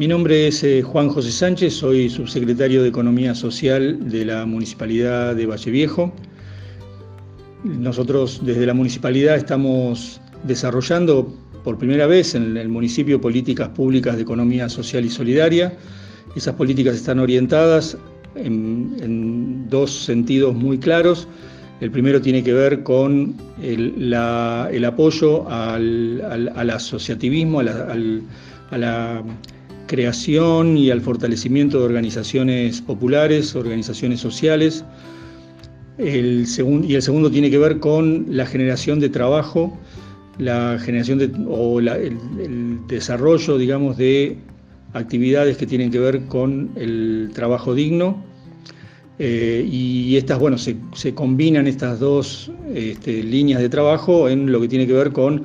Mi 0.00 0.08
nombre 0.08 0.46
es 0.46 0.64
eh, 0.64 0.80
Juan 0.80 1.10
José 1.10 1.30
Sánchez, 1.30 1.74
soy 1.74 2.08
subsecretario 2.08 2.82
de 2.82 2.88
Economía 2.88 3.34
Social 3.34 4.08
de 4.08 4.24
la 4.24 4.46
Municipalidad 4.46 5.36
de 5.36 5.44
Valle 5.44 5.70
Viejo. 5.70 6.10
Nosotros 7.64 8.40
desde 8.42 8.64
la 8.64 8.72
municipalidad 8.72 9.36
estamos 9.36 10.18
desarrollando 10.44 11.30
por 11.64 11.76
primera 11.76 12.06
vez 12.06 12.34
en 12.34 12.56
el 12.56 12.70
municipio 12.70 13.20
políticas 13.20 13.68
públicas 13.68 14.16
de 14.16 14.22
economía 14.22 14.70
social 14.70 15.04
y 15.04 15.10
solidaria. 15.10 15.76
Esas 16.34 16.54
políticas 16.54 16.94
están 16.94 17.18
orientadas 17.18 17.98
en, 18.36 19.68
dos 19.68 19.90
sentidos 19.90 20.54
muy 20.54 20.78
claros. 20.78 21.28
El 21.82 21.90
primero 21.90 22.22
tiene 22.22 22.42
que 22.42 22.54
ver 22.54 22.82
con 22.84 23.34
el, 23.62 24.14
apoyo 24.14 25.46
al, 25.50 26.70
asociativismo, 26.70 27.60
a 27.60 28.78
la 28.78 29.22
creación 29.90 30.76
y 30.76 30.88
al 30.92 31.00
fortalecimiento 31.00 31.80
de 31.80 31.84
organizaciones 31.84 32.80
populares, 32.80 33.56
organizaciones 33.56 34.20
sociales. 34.20 34.84
El 35.98 36.46
y 36.88 36.94
el 36.94 37.02
segundo 37.02 37.28
tiene 37.28 37.50
que 37.50 37.58
ver 37.58 37.80
con 37.80 38.24
la 38.28 38.46
generación 38.46 39.00
de 39.00 39.08
trabajo, 39.08 39.76
la 40.38 40.78
generación 40.78 41.18
de, 41.18 41.32
o 41.48 41.80
el, 41.80 42.16
desarrollo, 42.86 43.58
digamos, 43.58 43.96
de 43.96 44.38
actividades 44.92 45.56
que 45.56 45.66
tienen 45.66 45.90
que 45.90 45.98
ver 45.98 46.20
con 46.26 46.70
el 46.76 47.32
trabajo 47.34 47.74
digno. 47.74 48.24
Eh, 49.18 49.68
y 49.68 50.16
estas, 50.16 50.38
bueno, 50.38 50.56
se, 50.56 50.76
combinan 51.14 51.66
estas 51.66 51.98
dos 51.98 52.52
este, 52.72 53.24
líneas 53.24 53.60
de 53.60 53.68
trabajo 53.68 54.28
en 54.28 54.52
lo 54.52 54.60
que 54.60 54.68
tiene 54.68 54.86
que 54.86 54.92
ver 54.92 55.10
con 55.10 55.44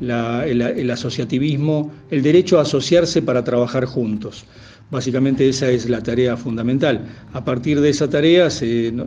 el, 0.00 0.90
asociativismo, 0.90 1.90
el 2.10 2.22
derecho 2.22 2.58
a 2.58 2.62
asociarse 2.62 3.22
para 3.22 3.44
trabajar 3.44 3.84
juntos. 3.84 4.44
Básicamente 4.90 5.48
esa 5.48 5.68
es 5.68 5.88
la 5.88 6.00
tarea 6.00 6.36
fundamental. 6.36 7.06
A 7.32 7.44
partir 7.44 7.80
de 7.80 7.90
esa 7.90 8.08
tarea, 8.08 8.48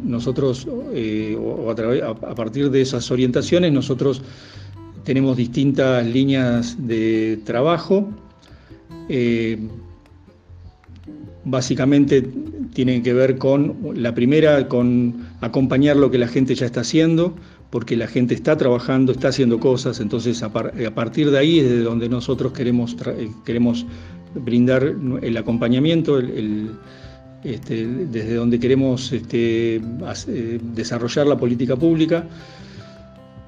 nosotros, 0.03 0.67
eh, 0.93 1.37
a, 2.05 2.35
partir 2.35 2.69
de 2.69 2.81
esas 2.81 3.09
orientaciones, 3.11 3.71
nosotros 3.71 4.21
tenemos 5.05 5.37
distintas 5.37 6.05
líneas 6.05 6.75
de 6.85 7.39
trabajo. 7.45 8.09
Eh, 9.07 9.57
básicamente 11.45 12.27
tienen 12.73 13.01
que 13.01 13.13
ver 13.13 13.37
con, 13.37 13.77
la 13.95 14.13
primera, 14.13 14.67
con 14.67 15.27
acompañar 15.41 15.95
lo 15.95 16.11
que 16.11 16.17
la 16.17 16.27
gente 16.27 16.55
ya 16.55 16.65
está 16.65 16.81
haciendo, 16.81 17.35
porque 17.69 17.95
la 17.95 18.07
gente 18.07 18.33
está 18.33 18.57
trabajando, 18.57 19.11
está 19.11 19.27
haciendo 19.29 19.59
cosas, 19.59 19.99
entonces 19.99 20.41
a, 20.41 20.49
partir 20.49 21.29
de 21.29 21.37
ahí 21.37 21.59
es 21.59 21.69
de 21.69 21.81
donde 21.81 22.09
nosotros 22.09 22.51
queremos, 22.53 22.95
eh, 23.05 23.29
queremos 23.45 23.85
brindar 24.33 24.95
el 25.21 25.37
acompañamiento, 25.37 26.19
este, 27.43 27.87
desde 27.87 28.35
donde 28.35 28.59
queremos 28.59 29.11
este, 29.11 29.75
eh, 29.75 30.59
desarrollar 30.73 31.27
la 31.27 31.37
política 31.37 31.75
pública. 31.75 32.25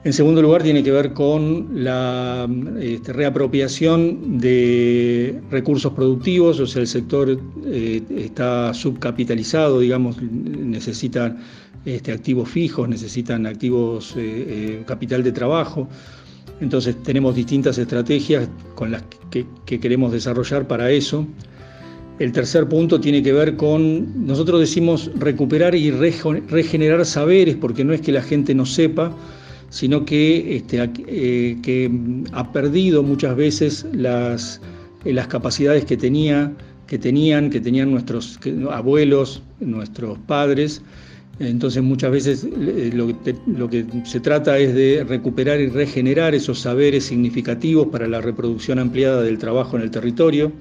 En 0.03 0.13
segundo 0.13 0.41
lugar, 0.41 0.63
tiene 0.63 0.81
que 0.81 0.91
ver 0.91 1.13
con 1.13 1.83
la 1.83 2.49
este, 2.79 3.13
reapropiación 3.13 4.39
de 4.39 5.39
recursos 5.51 5.93
productivos, 5.93 6.59
o 6.59 6.65
sea, 6.65 6.81
el 6.81 6.87
sector 6.87 7.39
eh, 7.65 8.01
está 8.17 8.73
subcapitalizado, 8.73 9.79
digamos, 9.79 10.19
necesitan 10.19 11.37
este, 11.85 12.11
activos 12.11 12.49
fijos, 12.49 12.87
necesitan 12.87 13.45
activos, 13.47 14.13
eh, 14.15 14.19
eh, 14.21 14.83
capital 14.85 15.23
de 15.23 15.31
trabajo. 15.31 15.87
Entonces 16.59 16.95
tenemos 17.01 17.35
distintas 17.35 17.77
estrategias 17.79 18.47
con 18.75 18.91
las 18.91 19.03
que, 19.31 19.45
queremos 19.79 20.11
desarrollar 20.11 20.67
para 20.67 20.91
eso. 20.91 21.25
El 22.19 22.31
tercer 22.31 22.69
punto 22.69 23.01
tiene 23.01 23.23
que 23.23 23.33
ver 23.33 23.55
con, 23.55 24.27
nosotros 24.27 24.59
decimos 24.59 25.09
recuperar 25.15 25.73
y 25.73 25.89
regenerar 25.89 27.03
saberes, 27.03 27.55
porque 27.55 27.83
no 27.83 27.93
es 27.93 28.01
que 28.01 28.11
la 28.11 28.21
gente 28.21 28.53
no 28.53 28.67
sepa, 28.67 29.11
sino 29.69 30.05
que, 30.05 30.57
este, 30.57 30.87
eh, 31.07 31.57
que 31.63 31.89
ha 32.33 32.51
perdido 32.51 33.01
muchas 33.01 33.35
veces 33.35 33.87
las, 33.91 34.61
las 35.03 35.27
capacidades 35.27 35.85
que, 35.85 35.97
tenía, 35.97 36.51
que 36.85 36.99
tenían, 36.99 37.49
que 37.49 37.59
tenían 37.59 37.89
nuestros 37.89 38.39
abuelos, 38.69 39.41
nuestros 39.59 40.19
padres. 40.27 40.83
Entonces 41.41 41.81
muchas 41.81 42.11
veces 42.11 42.43
eh, 42.45 42.91
lo 42.93 43.69
que, 43.69 43.85
se 44.05 44.19
trata 44.19 44.59
es 44.59 44.75
de 44.75 45.03
recuperar 45.03 45.59
y 45.59 45.67
regenerar 45.67 46.35
esos 46.35 46.59
saberes 46.59 47.05
significativos 47.05 47.87
para 47.87 48.07
la 48.07 48.21
reproducción 48.21 48.77
ampliada 48.77 49.21
del 49.23 49.39
trabajo 49.39 49.75
en 49.75 49.83
el 49.83 49.91
territorio. 49.91 50.51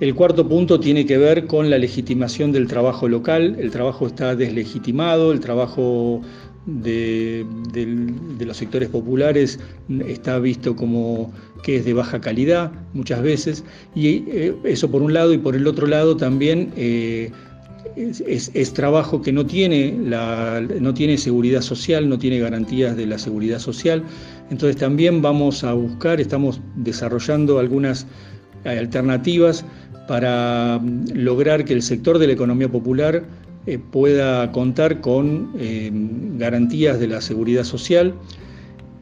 El 0.00 0.14
cuarto 0.14 0.48
punto 0.48 0.80
tiene 0.80 1.04
que 1.04 1.18
ver 1.18 1.46
con 1.46 1.68
la 1.68 1.76
legitimación 1.76 2.52
del 2.52 2.66
trabajo 2.66 3.06
local. 3.06 3.56
El 3.58 3.70
trabajo 3.70 4.06
está 4.06 4.34
deslegitimado, 4.34 5.30
el 5.30 5.40
trabajo 5.40 6.22
de, 6.66 7.44
los 8.40 8.56
sectores 8.56 8.88
populares 8.88 9.60
está 10.06 10.38
visto 10.38 10.74
como 10.74 11.32
que 11.62 11.76
es 11.76 11.84
de 11.84 11.92
baja 11.92 12.20
calidad 12.20 12.72
muchas 12.94 13.22
veces, 13.22 13.64
y 13.94 14.24
eh, 14.28 14.54
eso 14.64 14.90
por 14.90 15.02
un 15.02 15.12
lado, 15.12 15.32
y 15.32 15.38
por 15.38 15.54
el 15.54 15.66
otro 15.66 15.86
lado 15.86 16.16
también 16.16 16.72
eh, 16.76 17.30
es, 17.96 18.72
trabajo 18.72 19.22
que 19.22 19.32
no 19.32 19.46
tiene, 19.46 19.96
la, 20.04 20.60
no 20.80 20.94
tiene 20.94 21.18
seguridad 21.18 21.60
social, 21.60 22.08
no 22.08 22.18
tiene 22.18 22.38
garantías 22.38 22.96
de 22.96 23.06
la 23.06 23.18
seguridad 23.18 23.58
social, 23.58 24.02
entonces 24.50 24.76
también 24.76 25.22
vamos 25.22 25.64
a 25.64 25.72
buscar, 25.72 26.20
estamos 26.20 26.60
desarrollando 26.76 27.58
algunas 27.58 28.06
alternativas 28.64 29.64
para 30.08 30.80
lograr 31.14 31.64
que 31.64 31.74
el 31.74 31.82
sector 31.82 32.18
de 32.18 32.26
la 32.26 32.32
economía 32.32 32.68
popular 32.68 33.24
eh, 33.66 33.78
pueda 33.78 34.50
contar 34.50 35.00
con 35.00 35.52
eh, 35.56 35.90
garantías 36.36 36.98
de 36.98 37.06
la 37.06 37.20
seguridad 37.20 37.64
social. 37.64 38.14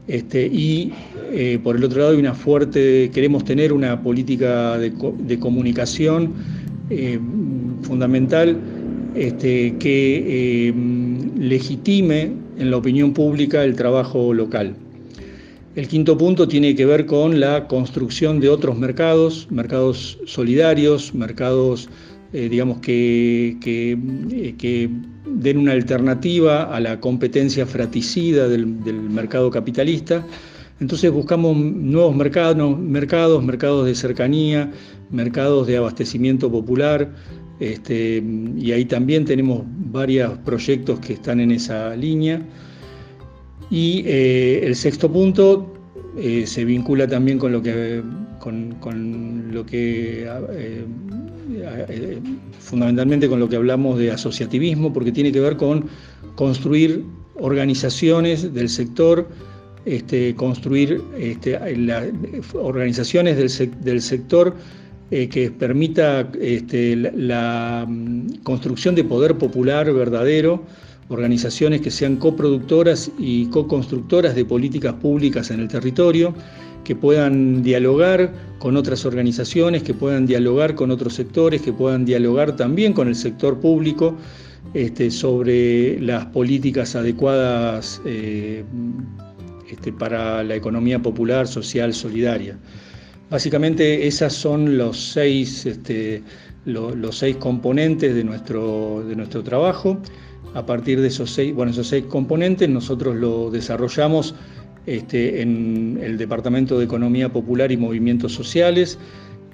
Este, 0.07 0.45
y 0.45 0.93
eh, 1.31 1.59
por 1.63 1.75
el 1.75 1.83
otro 1.83 1.99
lado 1.99 2.11
hay 2.11 2.19
una 2.19 2.33
fuerte, 2.33 3.09
queremos 3.13 3.43
tener 3.43 3.73
una 3.73 4.01
política 4.01 4.77
de, 4.77 5.39
comunicación 5.39 6.33
fundamental 7.81 8.57
este, 9.15 9.75
que 9.77 10.73
legitime 11.37 12.31
en 12.57 12.71
la 12.71 12.77
opinión 12.77 13.13
pública 13.13 13.63
el 13.63 13.75
trabajo 13.75 14.33
local. 14.33 14.75
El 15.75 15.87
quinto 15.87 16.17
punto 16.17 16.47
tiene 16.47 16.75
que 16.75 16.85
ver 16.85 17.05
con 17.05 17.39
la 17.39 17.67
construcción 17.67 18.39
de 18.39 18.49
otros 18.49 18.77
mercados, 18.77 19.47
mercados 19.49 20.19
solidarios, 20.25 21.13
mercados 21.13 21.89
eh, 22.33 22.47
digamos, 22.47 22.79
que, 22.79 23.57
eh, 23.65 24.55
que, 24.57 24.89
den 25.25 25.57
una 25.57 25.73
alternativa 25.73 26.63
a 26.63 26.79
la 26.79 26.99
competencia 26.99 27.65
fraticida 27.65 28.47
del, 28.47 28.65
mercado 28.65 29.49
capitalista. 29.51 30.25
Entonces 30.79 31.11
buscamos 31.11 31.57
nuevos 31.57 32.15
mercados, 32.15 32.79
mercados, 32.79 33.43
mercados 33.43 33.85
de 33.85 33.95
cercanía, 33.95 34.71
mercados 35.09 35.67
de 35.67 35.77
abastecimiento 35.77 36.49
popular, 36.49 37.11
este, 37.61 38.21
y 38.57 38.71
ahí 38.73 38.83
también 38.85 39.23
tenemos 39.23 39.61
varios 39.65 40.37
proyectos 40.39 40.99
que 40.99 41.13
están 41.13 41.39
en 41.39 41.51
esa 41.51 41.95
línea. 41.95 42.41
Y 43.69 44.03
eh, 44.05 44.65
el 44.65 44.75
sexto 44.75 45.09
punto 45.09 45.73
se 46.43 46.65
vincula 46.65 47.07
también 47.07 47.39
con 47.39 47.53
lo 47.53 47.61
que, 47.61 48.03
con, 48.39 49.47
lo 49.53 49.65
que 49.65 50.27
eh, 51.89 52.19
fundamentalmente 52.59 53.27
con 53.27 53.39
lo 53.39 53.49
que 53.49 53.55
hablamos 53.55 53.99
de 53.99 54.11
asociativismo, 54.11 54.93
porque 54.93 55.11
tiene 55.11 55.31
que 55.31 55.39
ver 55.39 55.57
con 55.57 55.85
construir 56.35 57.03
organizaciones 57.35 58.53
del 58.53 58.69
sector, 58.69 59.27
este, 59.85 60.35
construir 60.35 61.01
este, 61.17 61.57
organizaciones 62.53 63.37
del, 63.83 64.01
sector 64.01 64.55
eh, 65.11 65.27
que 65.27 65.51
permita 65.51 66.31
este, 66.39 66.95
la, 66.95 67.85
mm, 67.87 68.35
construcción 68.43 68.95
de 68.95 69.03
poder 69.03 69.37
popular 69.37 69.91
verdadero, 69.91 70.63
organizaciones 71.09 71.81
que 71.81 71.91
sean 71.91 72.15
coproductoras 72.15 73.11
y 73.19 73.47
co-constructoras 73.47 74.35
de 74.35 74.45
políticas 74.45 74.93
públicas 74.93 75.51
en 75.51 75.59
el 75.59 75.67
territorio 75.67 76.33
que 76.85 76.95
puedan 76.95 77.61
dialogar 77.61 78.33
con 78.57 78.77
otras 78.77 79.05
organizaciones, 79.05 79.83
que 79.83 79.93
puedan 79.93 80.25
dialogar 80.25 80.75
con 80.75 80.91
otros 80.91 81.15
sectores, 81.15 81.61
que 81.61 81.73
puedan 81.73 82.05
dialogar 82.05 82.55
también 82.55 82.93
con 82.93 83.09
el 83.09 83.15
sector 83.15 83.59
público 83.59 84.15
este, 84.73 85.11
sobre 85.11 85.99
las 85.99 86.25
políticas 86.27 86.95
adecuadas 86.95 88.01
eh, 88.05 88.63
este, 89.69 89.91
para 89.91 90.43
la 90.43 90.55
economía 90.55 91.01
popular, 91.01 91.47
social, 91.47 91.93
solidaria. 91.93 92.57
Básicamente 93.31 94.05
esos 94.07 94.33
son 94.33 94.77
los 94.77 95.13
seis, 95.13 95.65
este, 95.65 96.21
los 96.65 97.17
seis 97.17 97.37
componentes 97.37 98.13
de 98.13 98.25
nuestro, 98.25 99.05
de 99.07 99.15
nuestro 99.15 99.41
trabajo. 99.41 99.97
A 100.53 100.65
partir 100.65 100.99
de 100.99 101.07
esos 101.07 101.31
seis, 101.31 101.55
bueno, 101.55 101.71
esos 101.71 101.87
seis 101.87 102.03
componentes 102.09 102.67
nosotros 102.67 103.15
lo 103.15 103.49
desarrollamos 103.49 104.35
este, 104.85 105.41
en 105.41 105.97
el 106.03 106.17
Departamento 106.17 106.77
de 106.77 106.83
Economía 106.83 107.31
Popular 107.31 107.71
y 107.71 107.77
Movimientos 107.77 108.33
Sociales, 108.33 108.99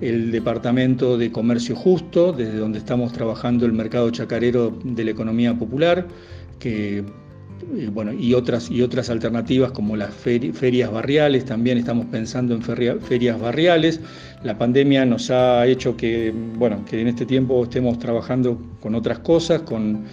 el 0.01 0.31
Departamento 0.31 1.15
de 1.15 1.31
Comercio 1.31 1.75
Justo, 1.75 2.33
desde 2.33 2.57
donde 2.57 2.79
estamos 2.79 3.13
trabajando 3.13 3.67
el 3.67 3.73
mercado 3.73 4.09
chacarero 4.09 4.75
de 4.83 5.03
la 5.03 5.11
economía 5.11 5.53
popular, 5.53 6.07
que, 6.57 7.03
bueno, 7.91 8.13
y, 8.13 8.33
otras, 8.33 8.69
y 8.69 8.81
otras 8.81 9.09
alternativas 9.09 9.71
como 9.71 9.95
las 9.95 10.13
ferias 10.13 10.91
barriales, 10.91 11.45
también 11.45 11.77
estamos 11.77 12.05
pensando 12.07 12.55
en 12.55 12.61
ferias 12.61 13.39
barriales. 13.39 13.99
La 14.43 14.57
pandemia 14.57 15.05
nos 15.05 15.31
ha 15.31 15.65
hecho 15.65 15.97
que, 15.97 16.33
bueno, 16.55 16.83
que 16.85 17.01
en 17.01 17.07
este 17.07 17.25
tiempo 17.25 17.63
estemos 17.63 17.99
trabajando 17.99 18.61
con 18.79 18.95
otras 18.95 19.19
cosas, 19.19 19.61
con, 19.61 20.03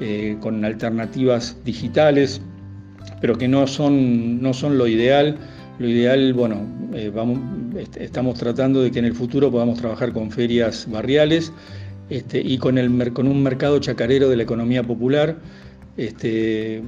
eh, 0.00 0.36
con 0.40 0.64
alternativas 0.64 1.56
digitales 1.64 2.40
pero 3.20 3.36
que 3.36 3.48
no 3.48 3.66
son, 3.66 4.40
no 4.42 4.54
son 4.54 4.78
lo 4.78 4.86
ideal. 4.86 5.36
Lo 5.78 5.88
ideal, 5.88 6.32
bueno, 6.34 6.66
eh, 6.94 7.10
vamos, 7.14 7.38
estamos 7.96 8.38
tratando 8.38 8.82
de 8.82 8.90
que 8.90 8.98
en 8.98 9.06
el 9.06 9.14
futuro 9.14 9.50
podamos 9.50 9.78
trabajar 9.78 10.12
con 10.12 10.30
ferias 10.30 10.86
barriales 10.90 11.52
este, 12.10 12.40
y 12.40 12.58
con, 12.58 12.76
el, 12.76 13.12
con 13.12 13.26
un 13.26 13.42
mercado 13.42 13.78
chacarero 13.78 14.28
de 14.28 14.36
la 14.36 14.42
economía 14.42 14.82
popular. 14.82 15.36
Este, 16.00 16.82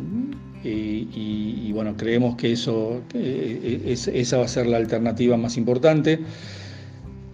y, 0.65 1.71
bueno, 1.73 1.95
creemos 1.99 2.35
que 2.37 2.53
eso, 2.53 3.03
eh, 3.13 3.95
esa 3.95 4.39
va 4.39 4.47
a 4.47 4.49
ser 4.49 4.67
la 4.67 4.79
alternativa 4.79 5.37
más 5.37 5.59
importante. 5.59 6.19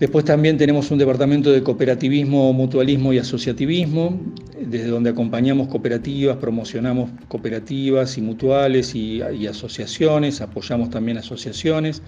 Después 0.01 0.25
también 0.25 0.59
tenemos 0.59 0.91
un 0.91 0.99
departamento 0.99 1.53
de 1.53 1.63
cooperativismo, 1.63 2.53
mutualismo 2.53 3.13
y 3.13 3.19
asociativismo, 3.19 4.21
desde 4.61 4.89
donde 4.89 5.11
acompañamos 5.11 5.69
cooperativas, 5.69 6.39
promocionamos 6.39 7.11
cooperativas 7.29 8.19
y 8.19 8.23
mutuales 8.23 8.97
y, 8.97 9.23
asociaciones, 9.47 10.41
apoyamos 10.41 10.91
también 10.91 11.19
asociaciones. 11.19 12.03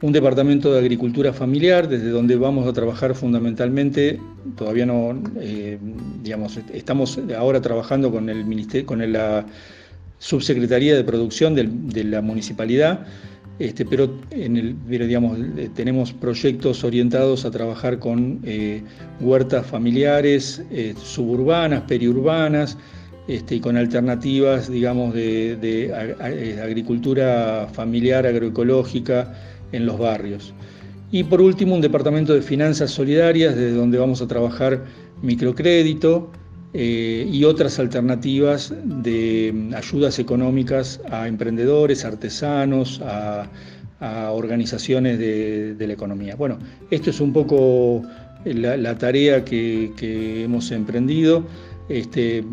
Un 0.00 0.12
departamento 0.12 0.72
de 0.72 0.78
agricultura 0.78 1.32
familiar, 1.32 1.88
desde 1.88 2.10
donde 2.10 2.36
vamos 2.36 2.68
a 2.68 2.72
trabajar 2.72 3.16
fundamentalmente, 3.16 4.20
todavía 4.56 4.86
no, 4.86 5.20
eh, 5.40 5.76
digamos, 6.22 6.56
estamos 6.72 7.18
ahora 7.36 7.60
trabajando 7.60 8.12
con 8.12 8.28
el 8.28 8.84
con 8.84 9.12
la 9.12 9.44
subsecretaría 10.20 10.94
de 10.94 11.02
producción 11.02 11.56
de 11.56 12.04
la 12.04 12.22
municipalidad. 12.22 13.06
Este, 13.58 13.84
pero, 13.84 14.08
en 14.30 14.56
el, 14.56 14.76
digamos, 14.86 15.36
eh, 15.56 15.68
tenemos 15.74 16.12
proyectos 16.12 16.84
orientados 16.84 17.44
a 17.44 17.50
trabajar 17.50 17.98
con 17.98 18.38
eh, 18.44 18.84
huertas 19.18 19.66
familiares, 19.66 20.62
suburbanas, 21.02 21.82
periurbanas, 21.88 22.78
este, 23.26 23.56
y 23.56 23.60
con 23.60 23.76
alternativas, 23.76 24.70
digamos, 24.70 25.12
de, 25.12 25.90
agricultura 26.62 27.66
familiar, 27.72 28.26
agroecológica 28.26 29.34
en 29.72 29.86
los 29.86 29.98
barrios. 29.98 30.54
Y 31.10 31.24
por 31.24 31.40
último, 31.40 31.74
un 31.74 31.80
departamento 31.80 32.34
de 32.34 32.42
finanzas 32.42 32.90
solidarias, 32.90 33.54
desde 33.56 33.72
donde 33.72 33.98
vamos 33.98 34.20
a 34.20 34.26
trabajar 34.26 34.84
microcrédito, 35.22 36.30
y 36.74 37.44
otras 37.44 37.78
alternativas 37.78 38.72
de 38.84 39.72
ayudas 39.74 40.18
económicas 40.18 41.00
a 41.10 41.26
emprendedores, 41.26 42.04
artesanos, 42.04 43.00
a, 43.02 43.48
organizaciones 44.30 45.18
de, 45.18 45.84
la 45.86 45.92
economía. 45.92 46.36
Bueno, 46.36 46.58
esto 46.90 47.10
es 47.10 47.20
un 47.20 47.32
poco 47.32 48.02
la, 48.44 48.96
tarea 48.96 49.44
que, 49.44 50.44
hemos 50.44 50.70
emprendido. 50.70 51.44
Este, 51.88 52.44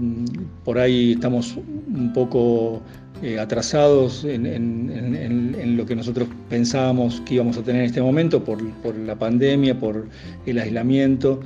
por 0.63 0.79
ahí 0.79 1.11
estamos 1.11 1.55
un 1.55 2.13
poco 2.13 2.81
eh, 3.21 3.39
atrasados 3.39 4.25
en, 4.25 5.77
lo 5.77 5.85
que 5.85 5.95
nosotros 5.95 6.27
pensábamos 6.49 7.21
que 7.21 7.35
íbamos 7.35 7.57
a 7.57 7.63
tener 7.63 7.81
en 7.81 7.87
este 7.87 8.01
momento 8.01 8.43
por, 8.43 8.61
la 8.97 9.15
pandemia, 9.15 9.79
por 9.79 10.07
el 10.45 10.59
aislamiento. 10.59 11.39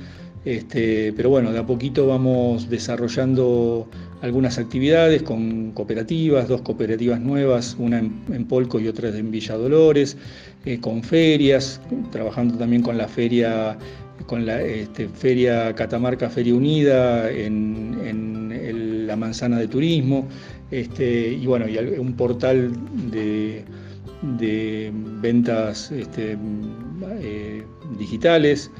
Este, 0.45 1.13
pero 1.13 1.29
bueno, 1.29 1.51
de 1.51 1.59
a 1.59 1.65
poquito 1.65 2.07
vamos 2.07 2.69
desarrollando 2.69 3.87
algunas 4.21 4.57
actividades 4.57 5.21
con 5.21 5.71
cooperativas, 5.71 6.47
dos 6.47 6.61
cooperativas 6.61 7.19
nuevas, 7.19 7.75
una 7.77 7.99
en, 7.99 8.45
Polco 8.45 8.79
y 8.79 8.87
otra 8.87 9.09
en 9.09 9.31
Villa 9.31 9.55
Dolores, 9.55 10.17
eh, 10.65 10.79
con 10.79 11.03
ferias, 11.03 11.81
trabajando 12.11 12.57
también 12.57 12.81
con 12.81 12.97
la 12.97 13.07
feria 13.07 13.77
con 14.25 14.45
la 14.45 14.61
este, 14.61 15.07
Feria 15.07 15.73
Catamarca 15.73 16.29
Feria 16.29 16.53
Unida 16.53 17.29
en, 17.31 19.07
la 19.07 19.15
manzana 19.15 19.57
de 19.57 19.67
turismo, 19.67 20.27
este, 20.71 21.29
y 21.29 21.45
bueno, 21.45 21.67
y 21.67 21.77
un 21.77 22.13
portal 22.13 22.71
de, 23.11 23.63
ventas 25.21 25.91
este, 25.91 26.37
eh, 27.21 27.63
digitales. 27.97 28.71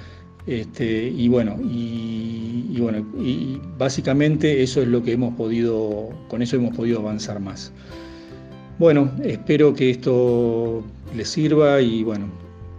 Este, 0.48 1.08
y 1.10 1.28
bueno, 1.28 1.58
y, 1.62 2.76
bueno, 2.80 3.06
y 3.22 3.62
básicamente 3.78 4.64
eso 4.64 4.82
es 4.82 4.88
lo 4.88 5.04
que 5.04 5.12
hemos 5.12 5.36
podido, 5.36 6.10
con 6.28 6.42
eso 6.42 6.56
hemos 6.56 6.76
podido 6.76 7.00
avanzar 7.00 7.40
más. 7.40 7.72
Bueno, 8.80 9.12
espero 9.24 9.74
que 9.74 9.92
esto 9.92 10.84
les 11.16 11.30
sirva 11.30 11.82
y 11.82 12.04
bueno, 12.04 12.28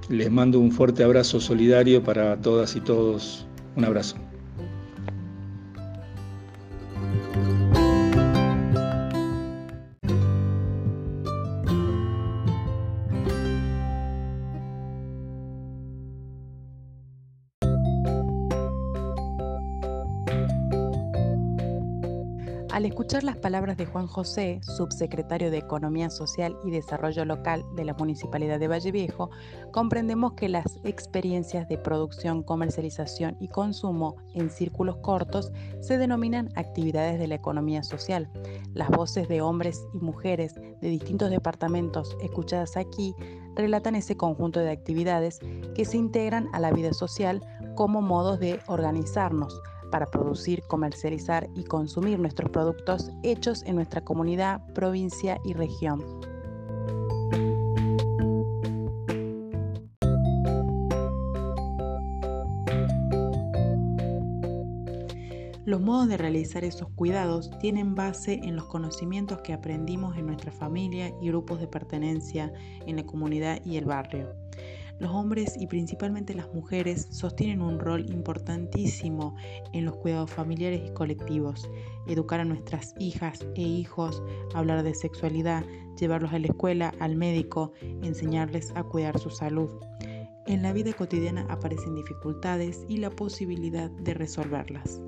les 0.09 0.31
mando 0.31 0.59
un 0.59 0.73
fuerte 0.73 1.05
abrazo 1.05 1.41
solidario 1.41 2.03
para 2.03 2.37
todas 2.39 2.75
y 2.75 2.81
todos. 2.81 3.47
Un 3.77 3.85
abrazo. 3.85 4.17
Escuchar 23.11 23.25
las 23.25 23.39
palabras 23.39 23.77
de 23.77 23.87
Juan 23.87 24.07
José, 24.07 24.61
subsecretario 24.63 25.51
de 25.51 25.59
Economía 25.59 26.11
Social 26.11 26.57
y 26.65 26.71
Desarrollo 26.71 27.25
Local 27.25 27.65
de 27.75 27.85
la 27.85 27.95
Municipalidad 27.95 28.61
de 28.61 28.69
Valle 28.69 28.93
Viejo, 28.93 29.31
comprendemos 29.73 30.35
que 30.35 30.49
las 30.49 30.79
experiencias 30.85 31.69
de 31.69 31.77
producción, 31.77 32.45
comercialización 32.45 33.37
y 33.41 33.49
consumo 33.49 34.15
en 34.35 34.49
círculos 34.49 34.99
cortos 34.99 35.51
se 35.81 35.99
denominan 35.99 36.51
actividades 36.55 37.19
de 37.19 37.27
la 37.27 37.35
economía 37.35 37.83
social. 37.83 38.31
Las 38.75 38.91
voces 38.91 39.27
de 39.27 39.41
hombres 39.41 39.85
y 39.93 39.99
mujeres 39.99 40.55
de 40.55 40.89
distintos 40.89 41.31
departamentos 41.31 42.17
escuchadas 42.23 42.77
aquí 42.77 43.13
relatan 43.57 43.97
ese 43.97 44.17
conjunto 44.17 44.61
de 44.61 44.71
actividades 44.71 45.41
que 45.75 45.85
se 45.85 45.97
integran 45.97 46.49
a 46.53 46.61
la 46.61 46.71
vida 46.71 46.93
social 46.93 47.45
como 47.75 48.03
modos 48.03 48.39
de 48.39 48.61
organizarnos 48.69 49.61
para 49.91 50.07
producir, 50.07 50.63
comercializar 50.63 51.49
y 51.55 51.65
consumir 51.65 52.19
nuestros 52.19 52.51
productos 52.51 53.11
hechos 53.23 53.63
en 53.65 53.77
nuestra 53.77 54.03
comunidad, 54.03 54.61
provincia 54.73 55.39
y 55.45 55.53
región. 55.53 56.05
Los 65.71 65.81
modos 65.81 66.09
de 66.09 66.17
realizar 66.17 66.65
esos 66.65 66.89
cuidados 66.97 67.49
tienen 67.61 67.95
base 67.95 68.41
en 68.43 68.57
los 68.57 68.65
conocimientos 68.65 69.41
que 69.43 69.53
aprendimos 69.53 70.17
en 70.17 70.27
nuestra 70.27 70.51
familia 70.51 71.15
y 71.23 71.29
grupos 71.29 71.61
de 71.61 71.69
pertenencia 71.69 72.53
en 72.87 72.97
la 72.97 73.05
comunidad 73.05 73.65
y 73.65 73.77
el 73.77 73.85
barrio. 73.85 74.35
Los 75.01 75.13
hombres 75.13 75.57
y 75.59 75.67
principalmente 75.67 76.35
las 76.35 76.53
mujeres 76.53 77.09
sostienen 77.11 77.63
un 77.63 77.79
rol 77.79 78.09
importantísimo 78.13 79.35
en 79.73 79.87
los 79.87 79.97
cuidados 79.97 80.31
familiares 80.31 80.83
y 80.87 80.93
colectivos. 80.93 81.71
Educar 82.07 82.41
a 82.41 82.45
nuestras 82.45 82.95
hijas 82.99 83.47
e 83.55 83.63
hijos, 83.63 84.23
hablar 84.55 84.83
de 84.83 84.95
sexualidad, 84.95 85.65
llevarlos 85.99 86.35
a 86.35 86.39
la 86.39 86.49
escuela, 86.49 86.93
al 87.01 87.17
médico, 87.17 87.73
enseñarles 88.03 88.73
a 88.75 88.83
cuidar 88.83 89.19
su 89.19 89.31
salud. 89.31 89.71
En 90.47 90.61
la 90.61 90.75
vida 90.75 90.93
cotidiana 90.93 91.47
aparecen 91.49 91.95
dificultades 91.95 92.85
y 92.87 92.99
la 92.99 93.09
posibilidad 93.09 93.91
de 93.91 94.13
resolverlas. 94.13 95.01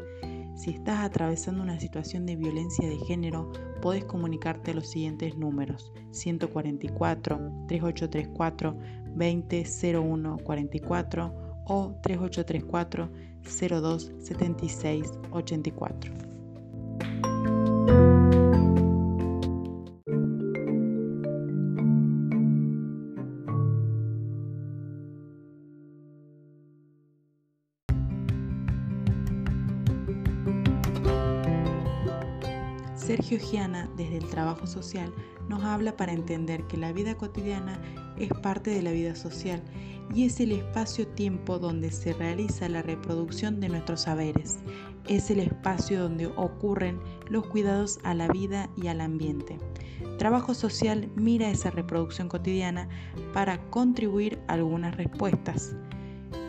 Si 0.55 0.71
estás 0.71 1.01
atravesando 1.01 1.63
una 1.63 1.81
situación 1.81 2.25
de 2.25 2.37
violencia 2.37 2.89
de 2.89 2.99
género, 2.99 3.51
puedes 3.81 4.05
comunicarte 4.05 4.71
a 4.71 4.75
los 4.75 4.89
siguientes 4.89 5.37
números 5.37 5.93
144 6.13 7.67
3834 7.67 8.77
200144 9.15 11.33
o 11.67 11.93
3834 12.03 13.09
0276 13.45 15.13
Sergio 33.03 33.39
Giana, 33.41 33.91
desde 33.97 34.19
el 34.19 34.29
trabajo 34.29 34.65
social, 34.65 35.13
nos 35.49 35.65
habla 35.65 35.97
para 35.97 36.13
entender 36.13 36.65
que 36.69 36.77
la 36.77 36.93
vida 36.93 37.17
cotidiana 37.17 37.83
es 38.17 38.29
parte 38.29 38.71
de 38.71 38.81
la 38.81 38.93
vida 38.93 39.17
social 39.17 39.61
y 40.15 40.25
es 40.25 40.39
el 40.39 40.53
espacio-tiempo 40.53 41.59
donde 41.59 41.91
se 41.91 42.13
realiza 42.13 42.69
la 42.69 42.81
reproducción 42.81 43.59
de 43.59 43.71
nuestros 43.71 44.03
saberes. 44.03 44.61
Es 45.09 45.31
el 45.31 45.41
espacio 45.41 46.01
donde 46.01 46.29
ocurren 46.29 47.01
los 47.29 47.45
cuidados 47.49 47.99
a 48.05 48.15
la 48.15 48.29
vida 48.29 48.71
y 48.77 48.87
al 48.87 49.01
ambiente. 49.01 49.59
Trabajo 50.19 50.55
social 50.55 51.11
mira 51.17 51.51
esa 51.51 51.71
reproducción 51.71 52.29
cotidiana 52.29 52.89
para 53.35 53.69
contribuir 53.71 54.39
a 54.47 54.53
algunas 54.53 54.97
respuestas. 54.97 55.75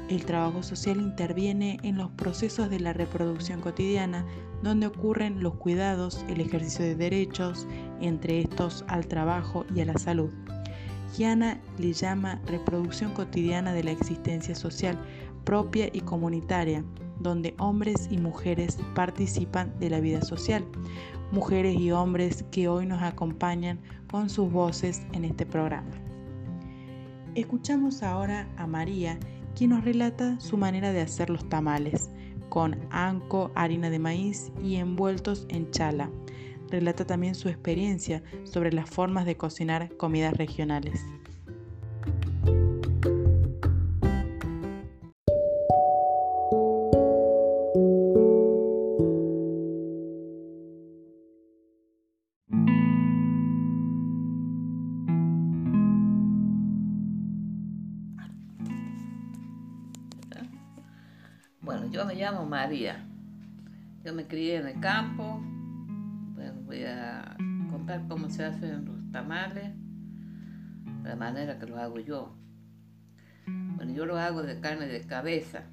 El 0.08 0.26
trabajo 0.26 0.62
social 0.62 1.02
interviene 1.02 1.80
en 1.82 1.98
los 1.98 2.12
procesos 2.12 2.70
de 2.70 2.80
la 2.80 2.94
reproducción 2.94 3.62
cotidiana, 3.62 4.28
donde 4.64 4.88
ocurren 4.88 5.44
los 5.44 5.56
cuidados, 5.56 6.26
el 6.30 6.42
ejercicio 6.42 6.86
de 6.86 6.96
derechos, 6.96 7.68
entre 8.02 8.40
estos 8.42 8.84
al 8.88 9.08
trabajo 9.08 9.66
y 9.76 9.82
a 9.82 9.86
la 9.86 9.98
salud. 9.98 10.32
Giana 11.14 11.60
le 11.78 11.94
llama 11.94 12.42
reproducción 12.48 13.14
cotidiana 13.14 13.74
de 13.74 13.84
la 13.84 13.92
existencia 13.92 14.56
social 14.56 14.98
propia 15.44 15.90
y 15.92 16.02
comunitaria, 16.02 16.84
donde 17.20 17.54
hombres 17.60 18.08
y 18.10 18.18
mujeres 18.18 18.80
participan 18.96 19.78
de 19.80 19.90
la 19.90 20.00
vida 20.00 20.22
social, 20.22 20.66
mujeres 21.32 21.76
y 21.80 21.92
hombres 21.92 22.46
que 22.52 22.68
hoy 22.68 22.86
nos 22.86 23.04
acompañan 23.04 23.80
con 24.10 24.30
sus 24.30 24.52
voces 24.52 25.06
en 25.12 25.26
este 25.26 25.46
programa. 25.46 25.92
Escuchamos 27.36 28.04
ahora 28.04 28.48
a 28.58 28.68
María, 28.68 29.20
quien 29.56 29.72
nos 29.72 29.84
relata 29.84 30.40
su 30.40 30.58
manera 30.58 30.92
de 30.92 31.02
hacer 31.02 31.30
los 31.30 31.48
tamales, 31.50 32.10
con 32.54 32.80
anco, 32.92 33.50
harina 33.56 33.90
de 33.90 33.98
maíz 33.98 34.52
y 34.62 34.76
envueltos 34.76 35.48
en 35.50 35.72
chala. 35.72 36.12
Relata 36.70 37.04
también 37.04 37.34
su 37.34 37.50
experiencia 37.50 38.22
sobre 38.44 38.72
las 38.72 38.88
formas 38.88 39.26
de 39.26 39.36
cocinar 39.36 39.98
comidas 39.98 40.38
regionales. 40.38 41.04
Yo 61.92 62.06
me 62.06 62.16
llamo 62.16 62.46
María. 62.46 63.06
Yo 64.04 64.14
me 64.14 64.28
crié 64.28 64.58
en 64.58 64.68
el 64.68 64.80
campo. 64.82 65.42
voy 66.66 66.84
a 66.84 67.38
contar 67.72 68.06
cómo 68.10 68.30
se 68.30 68.44
hacen 68.44 68.86
los 68.86 69.12
tamales, 69.12 69.72
de 71.04 71.10
la 71.10 71.16
manera 71.16 71.58
que 71.60 71.66
lo 71.66 71.78
hago 71.78 72.00
yo. 72.00 72.36
Bueno, 73.78 73.94
yo 73.94 74.06
lo 74.06 74.18
hago 74.18 74.44
de 74.44 74.60
carne 74.60 74.88
de 74.88 75.08
cabeza. 75.08 75.64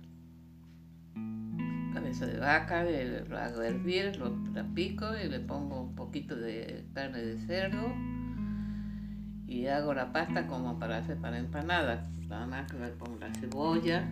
cabeza 1.93 2.27
de 2.27 2.39
vaca, 2.39 2.85
lo 3.29 3.37
hago 3.37 3.63
hervir, 3.63 4.17
lo, 4.17 4.33
pico 4.75 5.07
y 5.17 5.29
le 5.29 5.41
pongo 5.41 5.83
un 5.83 5.97
poquito 5.97 6.37
de 6.37 6.87
carne 6.95 7.19
de 7.19 7.39
cerdo 7.47 7.93
y 9.49 9.67
hago 9.67 9.93
la 9.93 10.13
pasta 10.13 10.47
como 10.47 10.79
para 10.79 10.99
hacer 10.99 11.19
para 11.19 11.39
empanadas. 11.39 12.09
Nada 12.29 12.47
más 12.47 12.71
que 12.71 12.79
le 12.79 12.89
pongo 12.91 13.19
la 13.19 13.35
cebolla, 13.35 14.09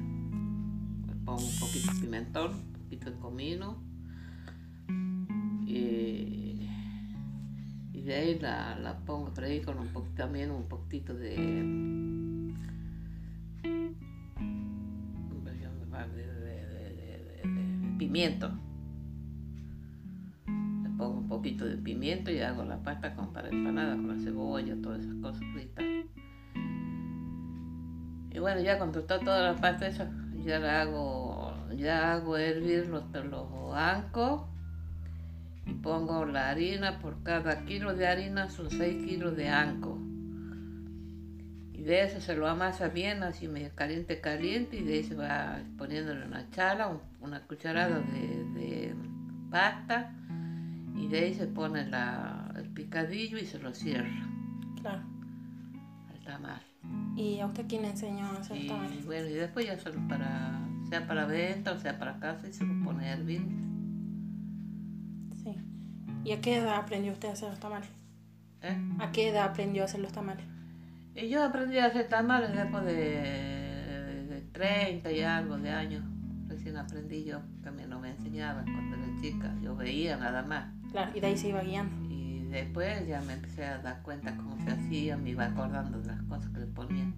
pongo 1.28 1.44
un 1.44 1.58
poquito 1.60 1.92
de 1.92 2.00
pimentón, 2.00 2.52
un 2.54 2.72
poquito 2.72 3.10
de 3.10 3.16
comino 3.18 3.76
y, 5.66 6.66
de 7.92 8.14
ahí 8.14 8.38
la, 8.38 9.02
pongo 9.04 9.26
a 9.26 9.30
freír 9.32 9.62
con 9.62 9.78
un 9.78 9.88
poquito 9.88 10.14
también 10.22 10.50
un 10.50 10.66
poquito 10.66 11.12
de 11.12 11.34
pimiento. 17.98 18.50
Le 20.46 20.88
pongo 20.96 21.18
un 21.18 21.28
poquito 21.28 21.66
de 21.66 21.76
pimiento 21.76 22.30
y 22.30 22.38
hago 22.40 22.64
la 22.64 22.82
pasta 22.82 23.14
con 23.14 23.34
para 23.34 23.50
empanada, 23.50 23.96
con 23.96 24.16
la 24.16 24.22
cebolla, 24.22 24.74
todas 24.80 25.04
esas 25.04 25.16
cosas 25.16 25.42
fritas. 25.52 25.84
Y 28.30 28.38
bueno, 28.38 28.62
ya 28.62 28.78
cuando 28.78 29.00
está 29.00 29.20
toda 29.20 29.52
la 29.52 29.56
pasta 29.60 29.88
esa, 29.88 30.10
ya 30.48 30.58
la 30.58 30.80
hago, 30.80 31.52
ya 31.76 32.14
hago 32.14 32.38
hervir 32.38 32.86
los, 32.88 33.04
los 33.12 33.74
ancos 33.74 34.48
y 35.66 35.74
pongo 35.74 36.24
la 36.24 36.48
harina, 36.48 37.00
por 37.00 37.22
cada 37.22 37.66
kilo 37.66 37.94
de 37.94 38.06
harina 38.06 38.48
son 38.48 38.70
6 38.70 39.06
kilos 39.06 39.36
de 39.36 39.50
anco. 39.50 39.98
Y 41.74 41.82
de 41.82 42.02
eso 42.02 42.22
se 42.22 42.34
lo 42.34 42.48
amasa 42.48 42.88
bien, 42.88 43.22
así 43.22 43.46
medio 43.46 43.70
caliente, 43.74 44.22
caliente, 44.22 44.78
y 44.78 44.84
de 44.84 45.02
se 45.04 45.14
va 45.14 45.58
poniéndole 45.76 46.24
una 46.24 46.48
chala, 46.50 46.98
una 47.20 47.40
cucharada 47.42 48.00
de, 48.00 48.94
pasta, 49.50 50.14
y 50.96 51.08
de 51.08 51.18
ahí 51.18 51.34
se 51.34 51.46
pone 51.46 51.82
el 51.82 52.70
picadillo 52.70 53.36
y 53.36 53.44
se 53.44 53.58
lo 53.58 53.74
cierra. 53.74 54.26
Claro. 54.80 55.17
¿Y 57.16 57.40
a 57.40 57.46
usted 57.46 57.66
quién 57.68 57.82
le 57.82 57.90
enseñó 57.90 58.26
a 58.26 58.38
hacer 58.38 58.56
y, 58.56 58.68
tamal? 58.68 58.88
Bueno, 59.04 59.28
y 59.28 59.34
después 59.34 59.66
ya 59.66 59.78
solo 59.78 60.00
para, 60.08 60.60
sea 60.88 61.06
para 61.06 61.26
venta 61.26 61.72
o 61.72 61.78
sea 61.78 61.98
para 61.98 62.18
casa, 62.18 62.48
y 62.48 62.52
se 62.52 62.64
lo 62.64 62.84
pone 62.84 63.08
a 63.08 63.14
hervir. 63.14 63.42
Sí. 65.42 65.56
¿Y 66.24 66.32
a 66.32 66.40
qué 66.40 66.56
edad 66.56 66.76
aprendió 66.76 67.12
usted 67.12 67.28
a 67.28 67.32
hacer 67.32 67.50
los 67.50 67.58
tamales? 67.58 67.88
¿Eh? 68.62 68.76
¿A 68.98 69.10
qué 69.12 69.28
edad 69.28 69.44
aprendió 69.44 69.82
a 69.82 69.84
hacer 69.86 70.00
los 70.00 70.12
tamales? 70.12 70.44
Y 71.14 71.28
yo 71.28 71.42
aprendí 71.42 71.78
a 71.78 71.86
hacer 71.86 72.08
tamales 72.08 72.54
después 72.54 72.84
de, 72.84 74.44
30 74.52 75.12
y 75.12 75.22
algo 75.22 75.58
de 75.58 75.70
años. 75.70 76.04
Recién 76.46 76.76
aprendí 76.76 77.24
yo, 77.24 77.40
también 77.62 77.90
no 77.90 78.00
me 78.00 78.10
enseñaban 78.10 78.64
cuando 78.64 78.96
era 78.96 79.20
chica, 79.20 79.54
yo 79.60 79.76
veía 79.76 80.16
nada 80.16 80.42
más. 80.42 80.72
Claro, 80.90 81.12
y 81.14 81.20
de 81.20 81.26
ahí 81.26 81.36
se 81.36 81.48
iba 81.48 81.60
guiando. 81.62 82.07
Después 82.50 83.06
ya 83.06 83.20
me 83.20 83.34
empecé 83.34 83.64
a 83.64 83.78
dar 83.78 84.02
cuenta 84.02 84.36
cómo 84.36 84.56
se 84.64 84.70
hacía, 84.70 85.16
me 85.16 85.30
iba 85.30 85.44
acordando 85.44 86.00
de 86.00 86.06
las 86.06 86.22
cosas 86.22 86.50
que 86.50 86.60
le 86.60 86.66
ponían. 86.66 87.14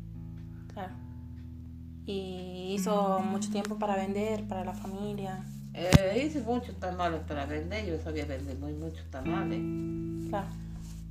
Claro. 0.73 0.93
¿Y 2.07 2.75
hizo 2.75 3.21
mucho 3.21 3.51
tiempo 3.51 3.79
para 3.79 3.97
vender, 3.97 4.49
para 4.49 4.65
la 4.65 4.75
familia? 4.75 5.45
Eh, 5.73 6.25
hice 6.27 6.41
muchos 6.43 6.75
tamales 6.81 7.21
para 7.29 7.47
vender, 7.47 7.87
yo 7.87 7.99
sabía 7.99 8.25
vender 8.25 8.59
muy 8.59 8.73
muchos 8.73 9.09
tamales. 9.11 9.61
Claro. 10.29 10.49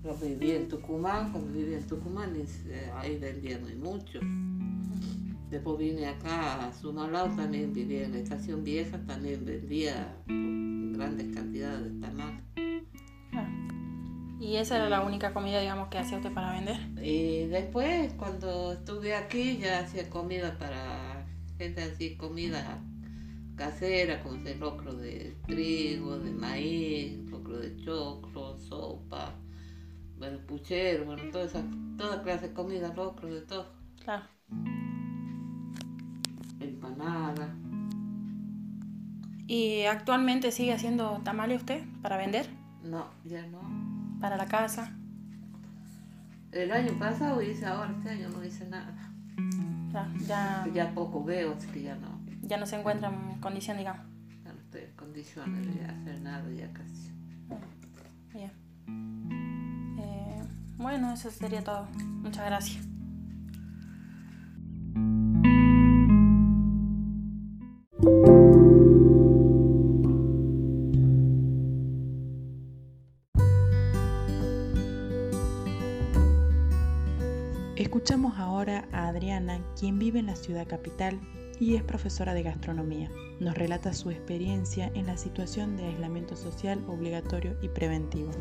Yo 0.03 0.15
viví 0.15 0.51
en 0.51 0.67
Tucumán, 0.67 1.31
cuando 1.31 1.51
viví 1.51 1.73
en 1.73 1.87
Tucumán 1.87 2.33
eh, 2.35 2.91
ahí 2.97 3.17
vendía 3.17 3.57
muy 3.59 3.75
mucho. 3.75 4.19
Después 5.49 5.77
vine 5.79 6.07
acá 6.07 6.67
a 6.67 6.73
Sumalao, 6.73 7.29
también 7.35 7.73
vivía 7.73 8.05
en 8.05 8.11
la 8.11 8.19
estación 8.19 8.63
vieja, 8.63 8.99
también 9.07 9.43
vendía 9.45 10.15
grandes 10.27 11.33
cantidades 11.33 11.48
¿Y 14.49 14.57
esa 14.57 14.77
era 14.77 14.89
la 14.89 15.01
única 15.01 15.31
comida, 15.31 15.59
digamos, 15.59 15.89
que 15.89 15.99
hacía 15.99 16.17
usted 16.17 16.33
para 16.33 16.51
vender? 16.53 16.77
Y 17.03 17.45
después, 17.45 18.11
cuando 18.13 18.73
estuve 18.73 19.13
aquí, 19.13 19.59
ya 19.59 19.79
hacía 19.79 20.09
comida 20.09 20.57
para 20.57 21.25
gente 21.59 21.83
así, 21.83 22.15
comida 22.17 22.81
casera, 23.55 24.23
como 24.23 24.47
el 24.47 24.59
locro 24.59 24.95
de 24.95 25.35
trigo, 25.45 26.17
de 26.17 26.31
maíz, 26.31 27.17
locro 27.29 27.59
de 27.59 27.75
choclo, 27.77 28.57
sopa 28.57 29.35
bueno, 30.17 30.39
puchero, 30.45 31.05
bueno, 31.05 31.23
toda, 31.31 31.45
esa, 31.45 31.63
toda 31.97 32.21
clase 32.21 32.49
de 32.49 32.53
comida, 32.53 32.93
locro, 32.93 33.33
de 33.33 33.41
todo. 33.41 33.67
Claro. 34.03 34.25
Empanada. 36.59 37.55
¿Y 39.47 39.83
actualmente 39.83 40.51
sigue 40.51 40.73
haciendo 40.73 41.21
tamales 41.23 41.61
usted 41.61 41.83
para 42.01 42.17
vender? 42.17 42.47
No, 42.83 43.07
ya 43.23 43.45
no. 43.47 43.98
¿Para 44.19 44.37
la 44.37 44.45
casa? 44.45 44.91
El 46.51 46.71
año 46.71 46.97
pasado 46.97 47.41
hice, 47.41 47.65
ahora 47.65 47.91
este 47.91 48.09
año 48.09 48.29
no 48.29 48.43
hice 48.43 48.67
nada. 48.67 49.11
Ya, 49.91 50.11
ya, 50.27 50.67
ya 50.73 50.93
poco 50.93 51.23
veo, 51.23 51.53
así 51.53 51.67
que 51.67 51.83
ya 51.83 51.95
no. 51.95 52.19
Ya 52.41 52.57
no 52.57 52.65
se 52.65 52.79
encuentra 52.79 53.09
en 53.09 53.39
condición, 53.39 53.77
digamos. 53.77 54.05
Ya 54.43 54.53
no 54.53 54.59
estoy 54.59 54.81
en 54.81 54.95
condiciones 54.95 55.75
de 55.75 55.85
hacer 55.85 56.21
nada 56.21 56.49
ya 56.51 56.71
casi. 56.73 57.11
Bien. 58.33 58.51
Bueno, 60.77 61.11
eso 61.13 61.29
sería 61.29 61.61
todo. 61.61 61.87
Muchas 62.23 62.45
gracias. 62.45 62.88
Adriana, 79.19 79.61
quien 79.77 79.99
vive 79.99 80.19
en 80.19 80.27
la 80.27 80.35
ciudad 80.37 80.65
capital 80.65 81.19
y 81.59 81.75
es 81.75 81.83
profesora 81.83 82.33
de 82.33 82.41
gastronomía. 82.41 83.11
Nos 83.41 83.53
relata 83.53 83.91
su 83.91 84.11
experiencia 84.11 84.89
en 84.95 85.07
la 85.07 85.17
situación 85.17 85.75
de 85.75 85.87
aislamiento 85.87 86.37
social 86.37 86.81
obligatorio 86.87 87.57
y 87.61 87.67
preventivo. 87.67 88.31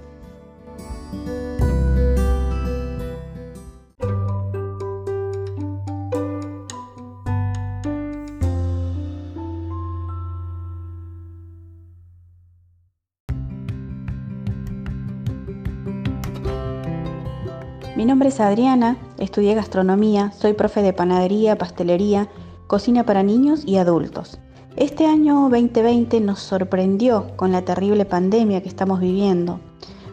Nombre 18.08 18.30
es 18.30 18.40
Adriana, 18.40 18.96
estudié 19.18 19.54
gastronomía, 19.54 20.32
soy 20.32 20.54
profe 20.54 20.80
de 20.80 20.94
panadería, 20.94 21.58
pastelería, 21.58 22.26
cocina 22.66 23.04
para 23.04 23.22
niños 23.22 23.64
y 23.66 23.76
adultos. 23.76 24.38
Este 24.76 25.04
año 25.04 25.50
2020 25.50 26.18
nos 26.22 26.38
sorprendió 26.38 27.26
con 27.36 27.52
la 27.52 27.66
terrible 27.66 28.06
pandemia 28.06 28.62
que 28.62 28.68
estamos 28.70 29.00
viviendo. 29.00 29.60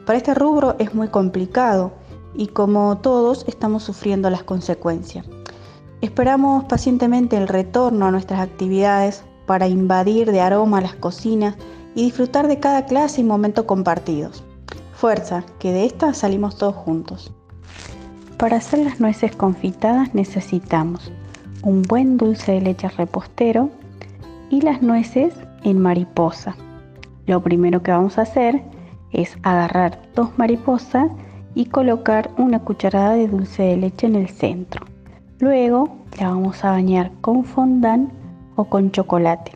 Para 0.05 0.17
este 0.17 0.33
rubro 0.33 0.75
es 0.77 0.93
muy 0.93 1.07
complicado 1.07 1.93
y 2.33 2.47
como 2.47 2.97
todos 2.97 3.45
estamos 3.47 3.83
sufriendo 3.83 4.29
las 4.29 4.43
consecuencias. 4.43 5.25
Esperamos 6.01 6.65
pacientemente 6.65 7.37
el 7.37 7.47
retorno 7.47 8.07
a 8.07 8.11
nuestras 8.11 8.41
actividades 8.41 9.23
para 9.45 9.69
invadir 9.69 10.33
de 10.33 10.41
aroma 10.41 10.81
las 10.81 10.95
cocinas 10.95 11.55
y 11.95 12.03
disfrutar 12.03 12.49
de 12.49 12.59
cada 12.59 12.87
clase 12.87 13.21
y 13.21 13.23
momento 13.23 13.65
compartidos. 13.65 14.43
Fuerza, 14.91 15.45
que 15.59 15.71
de 15.71 15.85
esta 15.85 16.13
salimos 16.13 16.57
todos 16.57 16.75
juntos. 16.75 17.31
Para 18.37 18.57
hacer 18.57 18.79
las 18.79 18.99
nueces 18.99 19.33
confitadas 19.33 20.13
necesitamos 20.13 21.11
un 21.63 21.83
buen 21.83 22.17
dulce 22.17 22.51
de 22.51 22.61
leche 22.61 22.89
repostero 22.89 23.69
y 24.49 24.61
las 24.61 24.81
nueces 24.81 25.33
en 25.63 25.79
mariposa. 25.79 26.55
Lo 27.27 27.41
primero 27.41 27.81
que 27.81 27.91
vamos 27.91 28.17
a 28.17 28.23
hacer 28.23 28.61
es 29.11 29.37
agarrar 29.43 30.01
dos 30.15 30.37
mariposas 30.37 31.09
y 31.55 31.67
colocar 31.67 32.29
una 32.37 32.59
cucharada 32.59 33.13
de 33.13 33.29
dulce 33.29 33.63
de 33.63 33.77
leche 33.77 34.05
en 34.07 34.15
el 34.15 34.27
centro. 34.27 34.85
Luego 35.39 35.95
la 36.19 36.29
vamos 36.29 36.63
a 36.65 36.71
bañar 36.71 37.11
con 37.21 37.45
fondant 37.45 38.11
o 38.57 38.65
con 38.65 38.91
chocolate. 38.91 39.53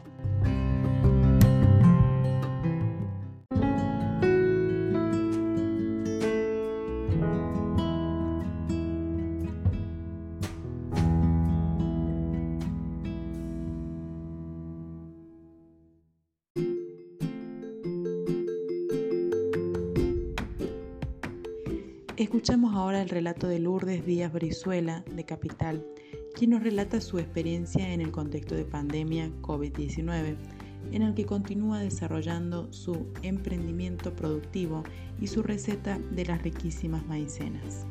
Ahora 22.80 23.02
el 23.02 23.10
relato 23.10 23.48
de 23.48 23.60
Lourdes 23.60 24.06
Díaz 24.06 24.32
Brizuela, 24.32 25.04
de 25.14 25.26
Capital, 25.26 25.86
quien 26.34 26.52
nos 26.52 26.64
relata 26.64 27.02
su 27.02 27.20
experiencia 27.20 27.94
en 27.94 28.00
el 28.00 28.12
contexto 28.12 28.56
de 28.56 28.66
pandemia 28.66 29.30
COVID-19. 29.42 30.38
en 30.94 31.02
el 31.02 31.14
que 31.14 31.26
continúa 31.26 31.80
desarrollando 31.80 32.72
su 32.72 33.06
emprendimiento 33.22 34.16
productivo 34.16 34.84
y 35.20 35.28
su 35.28 35.44
receta 35.44 36.00
de 36.00 36.26
las 36.26 36.42
riquísimas 36.42 37.06
maicenas. 37.06 37.86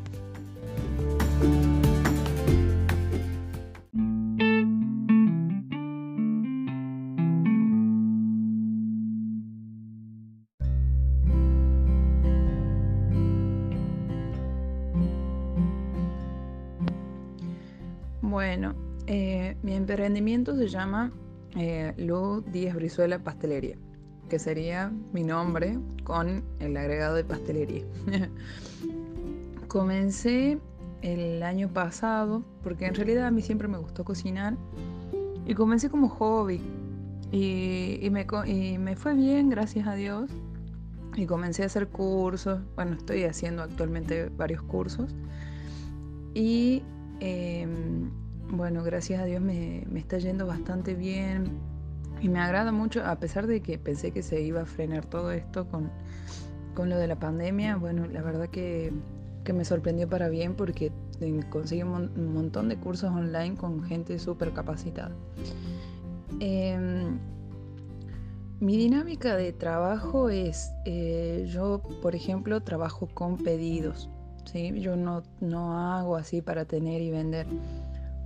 Bueno, 18.28 18.74
eh, 19.06 19.56
mi 19.62 19.72
emprendimiento 19.72 20.54
se 20.54 20.68
llama 20.68 21.10
eh, 21.56 21.94
Lu 21.96 22.42
Brizuela 22.42 23.18
Pastelería, 23.18 23.78
que 24.28 24.38
sería 24.38 24.92
mi 25.14 25.24
nombre 25.24 25.78
con 26.04 26.44
el 26.60 26.76
agregado 26.76 27.14
de 27.14 27.24
pastelería. 27.24 27.84
Comencé 29.68 30.58
el 31.00 31.42
año 31.42 31.72
pasado, 31.72 32.44
porque 32.62 32.84
en 32.84 32.96
realidad 32.96 33.26
a 33.26 33.30
mí 33.30 33.40
siempre 33.40 33.66
me 33.66 33.78
gustó 33.78 34.04
cocinar, 34.04 34.58
y 35.46 35.54
comencé 35.54 35.88
como 35.88 36.10
hobby. 36.10 36.60
Y, 37.32 38.06
me, 38.10 38.26
y 38.46 38.76
me 38.76 38.94
fue 38.94 39.14
bien, 39.14 39.48
gracias 39.48 39.86
a 39.86 39.94
Dios. 39.94 40.30
Y 41.16 41.24
comencé 41.24 41.62
a 41.62 41.66
hacer 41.66 41.88
cursos, 41.88 42.60
bueno, 42.76 42.92
estoy 42.92 43.24
haciendo 43.24 43.62
actualmente 43.62 44.28
varios 44.28 44.60
cursos. 44.64 45.14
Y 46.34 46.82
Em, 47.20 48.10
bueno, 48.50 48.82
gracias 48.82 49.20
a 49.20 49.24
Dios 49.24 49.42
me, 49.42 49.86
está 49.96 50.18
yendo 50.18 50.46
bastante 50.46 50.94
bien 50.94 51.58
y 52.20 52.28
me 52.28 52.40
agrada 52.40 52.72
mucho, 52.72 53.04
a 53.04 53.16
pesar 53.16 53.46
de 53.46 53.60
que 53.60 53.78
pensé 53.78 54.10
que 54.12 54.22
se 54.22 54.40
iba 54.40 54.62
a 54.62 54.66
frenar 54.66 55.06
todo 55.06 55.32
esto 55.32 55.66
con, 55.68 55.90
lo 56.88 56.96
de 56.96 57.08
la 57.08 57.18
pandemia, 57.18 57.76
bueno, 57.76 58.06
la 58.06 58.22
verdad 58.22 58.48
que, 58.48 58.92
me 59.52 59.64
sorprendió 59.64 60.06
para 60.06 60.28
bien 60.28 60.54
porque 60.54 60.92
conseguí 61.48 61.82
un, 61.82 62.34
montón 62.34 62.68
de 62.68 62.76
cursos 62.76 63.10
online 63.10 63.56
con 63.56 63.82
gente 63.82 64.18
súper 64.18 64.52
capacitada. 64.52 65.16
Em, 66.38 67.18
mi 68.60 68.76
dinámica 68.76 69.36
de 69.36 69.52
trabajo 69.54 70.28
es, 70.28 70.70
eh, 70.84 71.46
yo 71.48 71.80
por 72.02 72.14
ejemplo 72.14 72.60
trabajo 72.60 73.08
con 73.14 73.38
pedidos. 73.38 74.10
Yo 74.54 74.96
no, 74.96 75.22
no 75.40 75.78
hago 75.78 76.16
así 76.16 76.40
para 76.40 76.64
tener 76.64 77.02
y 77.02 77.10
vender. 77.10 77.46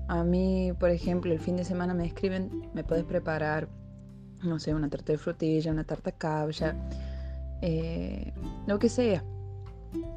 A 0.08 0.24
mí, 0.24 0.72
por 0.78 0.90
ejemplo, 0.90 1.32
el 1.32 1.40
fin 1.40 1.56
de 1.56 1.64
semana 1.64 1.94
me 1.94 2.06
escriben, 2.06 2.70
me 2.74 2.84
puedes 2.84 3.04
preparar, 3.04 3.68
no 4.42 4.58
sé, 4.58 4.74
una 4.74 4.88
tarta 4.88 5.12
de 5.12 5.18
frutilla, 5.18 5.72
una 5.72 5.84
tarta 5.84 6.12
cabra, 6.12 6.76
eh, 7.60 8.32
lo 8.66 8.78
que 8.78 8.88
sea. 8.88 9.24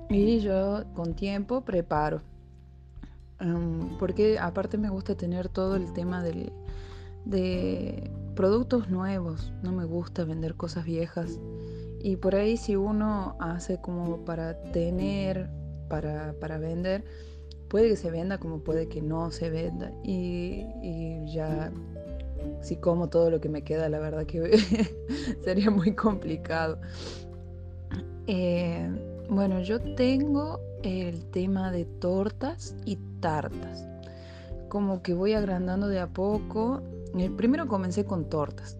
Y 0.10 0.40
yo 0.40 0.84
con 0.94 1.16
tiempo 1.16 1.62
preparo. 1.62 2.22
Um, 3.42 3.98
porque 3.98 4.40
aparte 4.40 4.78
me 4.78 4.90
gusta 4.90 5.16
tener 5.16 5.50
todo 5.50 5.76
el 5.76 5.92
tema 5.92 6.24
del, 6.24 6.52
de 7.26 8.12
productos 8.36 8.90
nuevos. 8.90 9.52
No 9.64 9.72
me 9.72 9.86
gusta 9.86 10.24
vender 10.24 10.56
cosas 10.56 10.86
viejas. 10.86 11.40
Y 12.02 12.18
por 12.18 12.36
ahí 12.36 12.58
si 12.58 12.76
uno 12.76 13.36
hace 13.40 13.82
como 13.82 14.24
para 14.26 14.62
tener 14.72 15.50
para, 15.88 16.58
vender, 16.58 17.04
puede 17.68 17.90
que 17.90 17.96
se 17.96 18.12
venda 18.12 18.38
como 18.38 18.60
puede 18.60 18.88
que 18.88 19.02
no 19.02 19.32
se 19.32 19.50
venda. 19.50 19.92
Y, 20.04 20.66
ya, 21.34 21.72
si 22.62 22.78
como 22.78 23.10
todo 23.10 23.30
lo 23.30 23.42
que 23.42 23.50
me 23.50 23.64
queda, 23.64 23.90
la 23.90 24.00
verdad 24.00 24.26
que 24.26 24.58
sería 25.44 25.70
muy 25.70 25.94
complicado. 25.94 26.80
Eh, 28.28 28.90
bueno, 29.30 29.62
yo 29.62 29.80
tengo 29.96 30.60
el 30.84 31.26
tema 31.26 31.72
de 31.72 31.86
tortas 31.86 32.76
y 32.86 32.98
tartas. 33.20 33.88
Como 34.70 35.02
que 35.02 35.14
voy 35.14 35.34
agrandando 35.34 35.88
de 35.88 36.00
a 36.00 36.08
poco. 36.08 36.82
El 37.18 37.32
primero 37.32 37.68
comencé 37.68 38.06
con 38.06 38.30
tortas. 38.30 38.78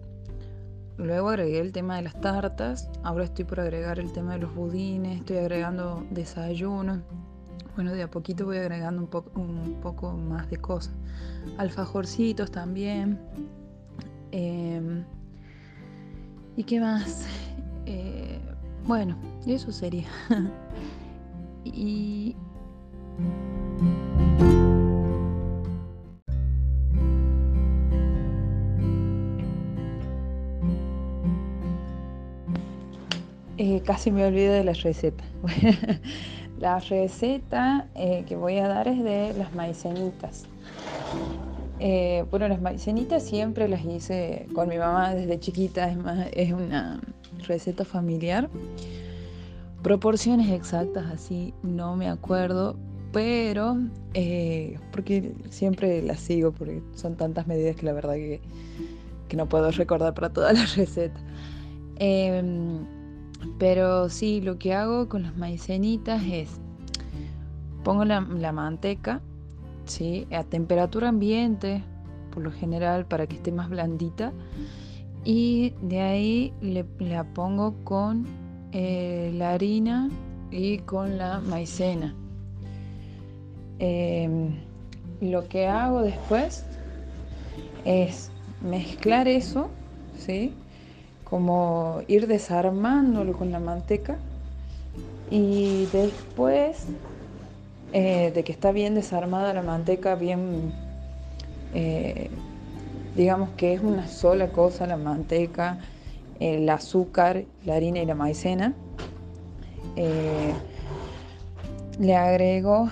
Luego 0.98 1.28
agregué 1.28 1.60
el 1.60 1.72
tema 1.72 1.96
de 1.96 2.02
las 2.02 2.18
tartas, 2.20 2.90
ahora 3.02 3.24
estoy 3.24 3.44
por 3.44 3.60
agregar 3.60 3.98
el 3.98 4.12
tema 4.12 4.32
de 4.32 4.38
los 4.40 4.54
budines, 4.54 5.18
estoy 5.18 5.36
agregando 5.38 6.06
desayuno. 6.10 7.02
Bueno, 7.74 7.92
de 7.92 8.02
a 8.02 8.10
poquito 8.10 8.46
voy 8.46 8.56
agregando 8.56 9.02
un, 9.02 9.08
poco, 9.08 9.38
un 9.38 9.78
poco 9.82 10.12
más 10.12 10.48
de 10.48 10.56
cosas. 10.56 10.94
Alfajorcitos 11.58 12.50
también. 12.50 13.20
Em, 14.30 15.04
¿Y 16.56 16.64
qué 16.64 16.80
más? 16.80 17.26
Eh, 17.84 18.40
bueno, 18.86 19.16
eso 19.46 19.70
sería. 19.72 20.08
y 21.64 22.34
Eh, 33.58 33.80
casi 33.84 34.10
me 34.10 34.24
olvido 34.24 34.52
de 34.52 34.64
la 34.64 34.74
receta. 34.74 35.24
la 36.58 36.78
receta 36.78 37.88
eh, 37.94 38.24
que 38.26 38.36
voy 38.36 38.58
a 38.58 38.68
dar 38.68 38.86
es 38.88 39.02
de 39.02 39.32
las 39.34 39.54
maicenitas. 39.54 40.44
Eh, 41.78 42.24
bueno, 42.30 42.48
las 42.48 42.60
maicenitas 42.60 43.22
siempre 43.22 43.68
las 43.68 43.84
hice 43.84 44.46
con 44.54 44.68
mi 44.68 44.78
mamá 44.78 45.14
desde 45.14 45.38
chiquita, 45.40 45.90
es, 45.90 45.98
es 46.32 46.52
una 46.52 47.00
receta 47.46 47.84
familiar. 47.84 48.50
Proporciones 49.82 50.50
exactas 50.50 51.06
así 51.06 51.54
no 51.62 51.96
me 51.96 52.08
acuerdo, 52.08 52.76
pero 53.12 53.78
porque 54.90 55.32
siempre 55.48 56.02
las 56.02 56.20
sigo, 56.20 56.52
porque 56.52 56.82
son 56.94 57.16
tantas 57.16 57.46
medidas 57.46 57.76
que 57.76 57.86
la 57.86 57.92
verdad 57.92 58.14
que, 58.14 58.40
que 59.28 59.36
no 59.36 59.48
puedo 59.48 59.70
recordar 59.70 60.12
para 60.12 60.30
toda 60.30 60.52
la 60.52 60.66
receta. 60.76 61.20
Em, 61.98 62.95
pero 63.58 64.08
sí, 64.08 64.40
lo 64.40 64.58
que 64.58 64.74
hago 64.74 65.08
con 65.08 65.22
las 65.22 65.36
maicenitas 65.36 66.22
es, 66.24 66.60
pongo 67.84 68.04
la, 68.04 68.20
manteca, 68.20 69.20
¿sí? 69.84 70.26
A 70.32 70.44
temperatura 70.44 71.08
ambiente, 71.08 71.82
por 72.32 72.42
lo 72.42 72.52
general, 72.52 73.06
para 73.06 73.26
que 73.26 73.36
esté 73.36 73.52
más 73.52 73.70
blandita. 73.70 74.32
Y 75.24 75.70
de 75.82 76.00
ahí 76.00 76.52
le, 76.60 76.84
la 77.00 77.24
pongo 77.24 77.74
con 77.84 78.26
eh, 78.72 79.32
la 79.34 79.52
harina 79.52 80.10
y 80.50 80.78
con 80.78 81.18
la 81.18 81.40
maicena. 81.40 82.14
Em, 83.78 84.54
lo 85.20 85.48
que 85.48 85.66
hago 85.66 86.02
después 86.02 86.64
es 87.84 88.30
mezclar 88.62 89.28
eso, 89.28 89.70
¿sí? 90.18 90.52
Como 91.28 92.02
ir 92.06 92.28
desarmándolo 92.28 93.32
con 93.32 93.50
la 93.50 93.58
manteca 93.58 94.16
y 95.28 95.86
después 95.86 96.86
eh, 97.92 98.30
de 98.32 98.44
que 98.44 98.52
está 98.52 98.70
bien 98.70 98.94
desarmada 98.94 99.52
la 99.52 99.62
manteca, 99.62 100.14
bien, 100.14 100.72
eh, 101.74 102.30
digamos 103.16 103.50
que 103.56 103.74
es 103.74 103.80
una 103.80 104.06
sola 104.06 104.52
cosa 104.52 104.86
la 104.86 104.96
manteca, 104.96 105.80
el 106.38 106.68
azúcar, 106.68 107.44
la 107.64 107.74
harina 107.74 107.98
y 108.00 108.06
la 108.06 108.14
maicena, 108.14 108.74
eh, 109.96 110.52
le 111.98 112.14
agrego 112.14 112.88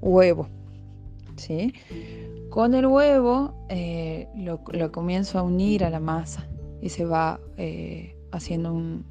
huevo, 0.00 0.46
¿sí? 1.36 1.74
Con 2.48 2.74
el 2.74 2.86
huevo 2.86 3.54
lo 4.72 4.92
comienzo 4.92 5.38
a 5.40 5.42
unir 5.42 5.84
a 5.84 5.90
la 5.90 5.98
masa 5.98 6.46
y 6.82 6.90
se 6.90 7.06
va 7.06 7.40
eh, 7.56 8.14
haciendo 8.32 8.74
un 8.74 9.06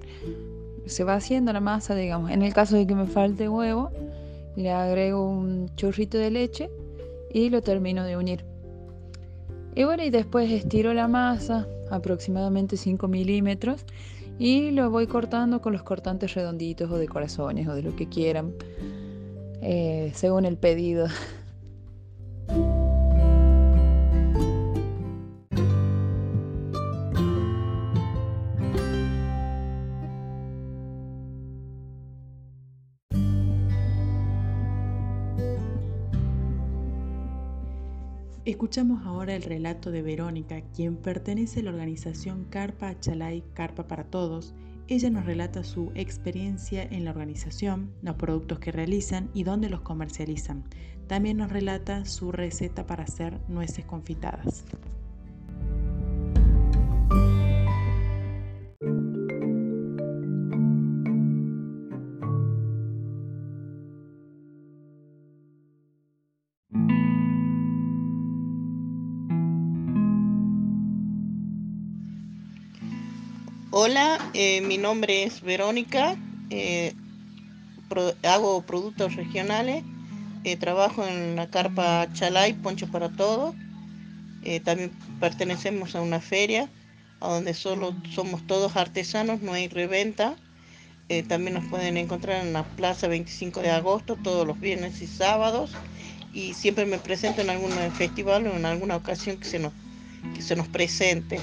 se 0.86 1.03
va 1.03 1.15
haciendo 1.15 1.53
la 1.53 1.61
masa 1.61 1.95
digamos. 1.95 2.30
En 2.32 2.43
el 2.43 2.53
caso 2.53 2.76
de 2.76 2.86
que 2.86 2.93
me 2.93 3.07
falte 3.07 3.49
huevo 3.49 3.89
le 4.55 4.72
agrego 4.72 5.28
un 5.28 5.74
churrito 5.76 6.17
de 6.17 6.30
leche 6.30 6.69
y 7.34 7.49
lo 7.49 7.61
termino 7.61 8.03
de 8.03 8.17
unir. 8.17 8.45
Y 9.74 9.86
bueno 9.86 10.03
y 10.03 10.09
después 10.09 10.51
estiro 10.51 10.93
la 10.93 11.07
masa 11.07 11.65
aproximadamente 11.89 12.78
5 12.78 13.07
milímetros 13.07 13.86
y 14.38 14.72
lo 14.72 14.89
voy 14.89 15.07
cortando 15.07 15.61
con 15.61 15.72
los 15.72 15.84
cortantes 15.84 16.34
redonditos 16.34 16.91
o 16.91 16.97
de 16.97 17.07
corazones 17.07 17.67
o 17.67 17.76
de 17.76 17.84
lo 17.84 17.95
que 17.95 18.07
quieran 18.07 18.53
eh, 19.61 20.11
según 20.15 20.45
el 20.45 20.57
pedido 20.57 21.07
Escuchamos 38.51 39.05
ahora 39.05 39.33
el 39.33 39.43
relato 39.43 39.91
de 39.91 40.01
Verónica, 40.01 40.59
quien 40.75 40.97
pertenece 40.97 41.61
a 41.61 41.63
la 41.63 41.69
organización 41.69 42.43
Carpa 42.49 42.89
Achalay 42.89 43.45
Carpa 43.53 43.87
para 43.87 44.03
Todos. 44.03 44.53
Ella 44.89 45.09
nos 45.09 45.25
relata 45.25 45.63
su 45.63 45.93
experiencia 45.95 46.83
en 46.83 47.05
la 47.05 47.11
organización, 47.11 47.93
los 48.01 48.17
productos 48.17 48.59
que 48.59 48.73
realizan 48.73 49.29
y 49.33 49.43
dónde 49.43 49.69
los 49.69 49.79
comercializan. 49.79 50.65
También 51.07 51.37
nos 51.37 51.49
relata 51.49 52.03
su 52.03 52.33
receta 52.33 52.85
para 52.85 53.05
hacer 53.05 53.39
nueces 53.47 53.85
confitadas. 53.85 54.65
Hola, 73.91 74.31
eh, 74.33 74.61
mi 74.61 74.77
nombre 74.77 75.23
es 75.23 75.41
Verónica, 75.41 76.15
eh, 76.49 76.93
hago 78.23 78.61
productos 78.61 79.17
regionales, 79.17 79.83
eh, 80.45 80.55
trabajo 80.55 81.05
en 81.05 81.35
la 81.35 81.47
carpa 81.47 82.07
Chalay, 82.13 82.53
Poncho 82.53 82.87
para 82.87 83.09
Todos, 83.09 83.53
también 84.63 84.91
pertenecemos 85.19 85.93
a 85.93 86.01
una 86.01 86.21
feria, 86.21 86.69
donde 87.19 87.53
solo 87.53 87.93
somos 88.15 88.47
todos 88.47 88.77
artesanos, 88.77 89.41
no 89.41 89.51
hay 89.51 89.67
reventa, 89.67 90.37
también 91.27 91.55
nos 91.55 91.65
pueden 91.65 91.97
encontrar 91.97 92.45
en 92.45 92.53
la 92.53 92.63
Plaza 92.63 93.09
25 93.09 93.59
de 93.59 93.71
agosto, 93.71 94.15
todos 94.15 94.47
los 94.47 94.57
viernes 94.57 95.01
y 95.01 95.07
sábados, 95.07 95.71
y 96.33 96.53
siempre 96.53 96.85
me 96.85 96.97
presento 96.97 97.41
en 97.41 97.49
algún 97.49 97.73
festival 97.97 98.47
o 98.47 98.55
en 98.55 98.65
alguna 98.65 98.95
ocasión 98.95 99.35
que 99.35 99.47
se 100.41 100.55
nos 100.55 100.67
presente. 100.69 101.41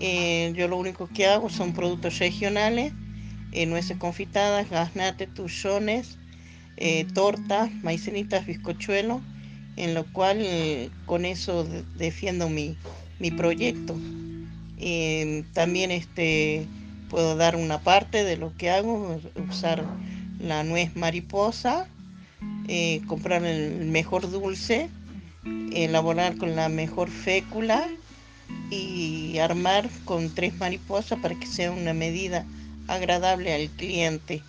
Eh, 0.00 0.52
yo 0.54 0.68
lo 0.68 0.76
único 0.76 1.08
que 1.08 1.26
hago 1.26 1.50
son 1.50 1.72
productos 1.72 2.18
regionales, 2.18 2.92
eh, 3.52 3.66
nueces 3.66 3.96
confitadas, 3.96 4.70
gaznates, 4.70 5.32
tuchones, 5.34 6.18
eh, 6.76 7.04
tortas, 7.14 7.72
maicenitas, 7.82 8.46
bizcochuelos, 8.46 9.20
en 9.76 9.94
lo 9.94 10.04
cual 10.12 10.38
con 11.06 11.24
eso 11.24 11.66
defiendo 11.96 12.48
mi, 12.48 12.76
proyecto. 13.36 13.96
también 15.52 15.90
este, 15.90 16.66
puedo 17.10 17.36
dar 17.36 17.56
una 17.56 17.80
parte 17.80 18.22
de 18.22 18.36
lo 18.36 18.56
que 18.56 18.70
hago, 18.70 19.20
usar 19.50 19.84
la 20.40 20.62
nuez 20.62 20.94
mariposa, 20.94 21.88
comprar 23.06 23.44
el 23.44 23.86
mejor 23.86 24.30
dulce, 24.30 24.88
elaborar 25.72 26.36
con 26.36 26.54
la 26.54 26.68
mejor 26.68 27.08
fécula 27.08 27.88
y 28.70 29.38
armar 29.38 29.88
con 30.04 30.34
tres 30.34 30.56
mariposas 30.58 31.18
para 31.20 31.34
que 31.34 31.46
sea 31.46 31.70
una 31.70 31.94
medida 31.94 32.44
agradable 32.86 33.54
al 33.54 33.68
cliente. 33.70 34.42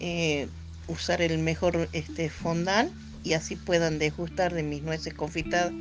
Eh, 0.00 0.48
usar 0.86 1.22
el 1.22 1.38
mejor 1.38 1.88
este, 1.92 2.30
fondant 2.30 2.90
y 3.24 3.34
así 3.34 3.56
puedan 3.56 3.98
degustar 3.98 4.54
de 4.54 4.62
mis 4.62 4.82
nueces 4.82 5.14
confitadas, 5.14 5.72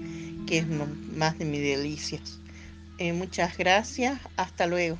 que 0.45 0.59
es 0.59 0.67
más 0.67 1.37
de 1.39 1.45
mis 1.45 1.61
delicias. 1.61 2.39
Eh, 2.97 3.13
muchas 3.13 3.57
gracias, 3.57 4.19
hasta 4.35 4.65
luego. 4.65 4.97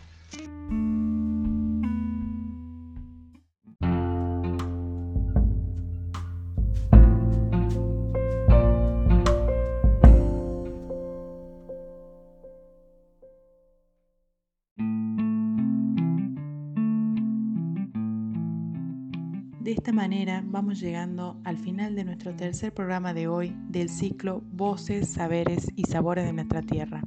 Esta 19.88 19.96
manera 19.96 20.44
vamos 20.46 20.82
llegando 20.82 21.40
al 21.46 21.58
final 21.58 21.96
de 21.96 22.04
nuestro 22.04 22.36
tercer 22.36 22.74
programa 22.74 23.14
de 23.14 23.30
hoy 23.30 23.56
del 23.70 23.88
ciclo 23.88 24.44
Voces, 24.52 25.08
Saberes 25.08 25.72
y 25.78 25.84
Sabores 25.84 26.26
de 26.26 26.34
nuestra 26.34 26.62
Tierra, 26.62 27.02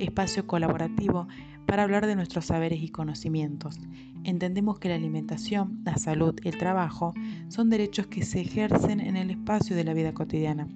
espacio 0.00 0.44
colaborativo 0.44 1.28
para 1.66 1.84
hablar 1.84 2.04
de 2.08 2.16
nuestros 2.16 2.46
saberes 2.46 2.82
y 2.82 2.88
conocimientos. 2.88 3.78
Entendemos 4.24 4.80
que 4.80 4.88
la 4.88 4.96
alimentación, 4.96 5.82
la 5.84 5.98
salud, 5.98 6.34
el 6.42 6.58
trabajo 6.58 7.14
son 7.46 7.70
derechos 7.70 8.08
que 8.08 8.24
se 8.24 8.40
ejercen 8.40 8.98
en 8.98 9.16
el 9.16 9.30
espacio 9.30 9.76
de 9.76 9.84
la 9.84 9.94
vida 9.94 10.12
cotidiana. 10.12 10.66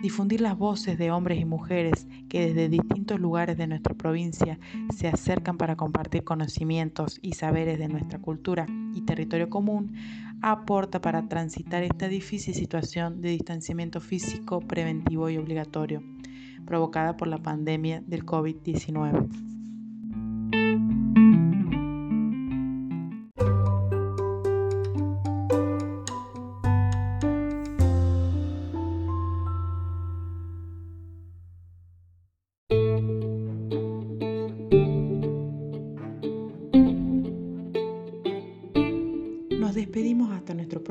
Difundir 0.00 0.40
las 0.40 0.56
voces 0.56 0.96
de 0.96 1.10
hombres 1.10 1.38
y 1.38 1.44
mujeres 1.44 2.06
que 2.28 2.46
desde 2.46 2.70
distintos 2.70 3.20
lugares 3.20 3.58
de 3.58 3.66
nuestra 3.66 3.94
provincia 3.94 4.58
se 4.96 5.08
acercan 5.08 5.58
para 5.58 5.76
compartir 5.76 6.24
conocimientos 6.24 7.18
y 7.20 7.34
saberes 7.34 7.78
de 7.78 7.88
nuestra 7.88 8.18
cultura 8.18 8.66
y 8.94 9.02
territorio 9.02 9.50
común 9.50 9.92
aporta 10.40 11.02
para 11.02 11.28
transitar 11.28 11.82
esta 11.82 12.08
difícil 12.08 12.54
situación 12.54 13.20
de 13.20 13.30
distanciamiento 13.30 14.00
físico 14.00 14.60
preventivo 14.60 15.28
y 15.28 15.36
obligatorio 15.36 16.02
provocada 16.64 17.16
por 17.16 17.28
la 17.28 17.38
pandemia 17.38 18.00
del 18.06 18.24
COVID-19. 18.24 19.59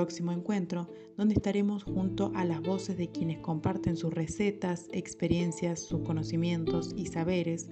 Próximo 0.10 0.32
encuentro, 0.32 0.90
donde 1.18 1.36
estaremos 1.36 1.84
junto 1.84 2.32
a 2.34 2.44
las 2.44 2.64
voces 2.64 2.98
de 2.98 3.12
quienes 3.12 3.38
comparten 3.38 3.96
sus 3.96 4.12
recetas, 4.12 4.88
experiencias, 4.92 5.82
sus 5.82 6.02
conocimientos 6.02 6.96
y 6.98 7.06
saberes 7.06 7.70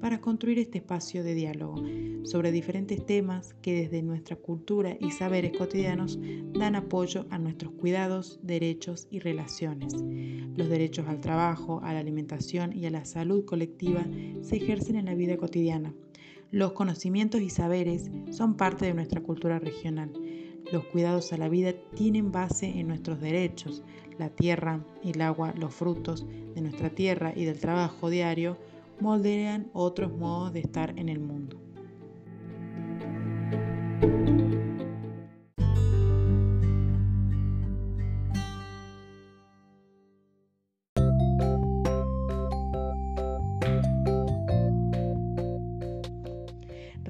para 0.00 0.20
construir 0.20 0.60
este 0.60 0.78
espacio 0.78 1.24
de 1.24 1.34
diálogo 1.34 1.82
sobre 2.22 2.52
diferentes 2.52 3.04
temas 3.04 3.54
que 3.60 3.74
desde 3.74 4.02
nuestra 4.02 4.36
cultura 4.36 4.96
y 5.00 5.10
saberes 5.10 5.50
cotidianos 5.58 6.20
dan 6.52 6.76
apoyo 6.76 7.26
a 7.30 7.38
nuestros 7.38 7.72
cuidados, 7.72 8.38
derechos 8.44 9.08
y 9.10 9.18
relaciones. 9.18 9.92
Los 10.54 10.68
derechos 10.68 11.08
al 11.08 11.20
trabajo, 11.20 11.80
a 11.82 11.92
la 11.92 11.98
alimentación 11.98 12.72
y 12.72 12.86
a 12.86 12.90
la 12.90 13.04
salud 13.04 13.44
colectiva 13.44 14.06
se 14.42 14.58
ejercen 14.58 14.94
en 14.94 15.06
la 15.06 15.16
vida 15.16 15.36
cotidiana. 15.36 15.92
Los 16.52 16.70
conocimientos 16.70 17.40
y 17.40 17.50
saberes 17.50 18.12
son 18.30 18.56
parte 18.56 18.84
de 18.84 18.94
nuestra 18.94 19.20
cultura 19.20 19.58
regional 19.58 20.12
los 20.72 20.84
cuidados 20.86 21.32
a 21.32 21.38
la 21.38 21.48
vida 21.48 21.72
tienen 21.94 22.32
base 22.32 22.66
en 22.66 22.88
nuestros 22.88 23.20
derechos. 23.20 23.82
La 24.18 24.28
tierra, 24.30 24.84
el 25.02 25.20
agua, 25.20 25.54
los 25.56 25.74
frutos 25.74 26.26
de 26.54 26.60
nuestra 26.60 26.90
tierra 26.90 27.32
y 27.34 27.44
del 27.44 27.58
trabajo 27.58 28.10
diario 28.10 28.58
moldean 29.00 29.70
otros 29.72 30.12
modos 30.12 30.52
de 30.52 30.60
estar 30.60 30.98
en 30.98 31.08
el 31.08 31.20
mundo. 31.20 31.58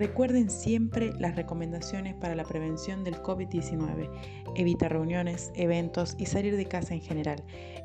Recuerden 0.00 0.48
siempre 0.48 1.12
las 1.18 1.36
recomendaciones 1.36 2.14
para 2.14 2.34
la 2.34 2.44
prevención 2.44 3.04
del 3.04 3.22
COVID-19. 3.22 4.08
Evita 4.56 4.88
reuniones, 4.88 5.52
eventos 5.56 6.14
y 6.16 6.24
salir 6.24 6.56
de 6.56 6.64
casa 6.64 6.94
en 6.94 7.02
general, 7.02 7.44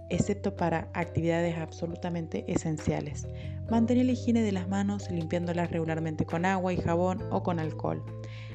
excepto 0.10 0.56
para 0.56 0.88
actividades 0.94 1.58
absolutamente 1.58 2.46
esenciales. 2.48 3.28
Mantén 3.70 4.06
la 4.06 4.14
higiene 4.14 4.44
de 4.44 4.54
las 4.54 4.70
manos 4.70 5.12
limpiándolas 5.12 5.70
regularmente 5.72 6.26
con 6.26 6.46
agua 6.46 6.72
y 6.72 6.78
jabón 6.78 7.22
o 7.32 7.44
con 7.44 7.60
alcohol. 7.60 8.02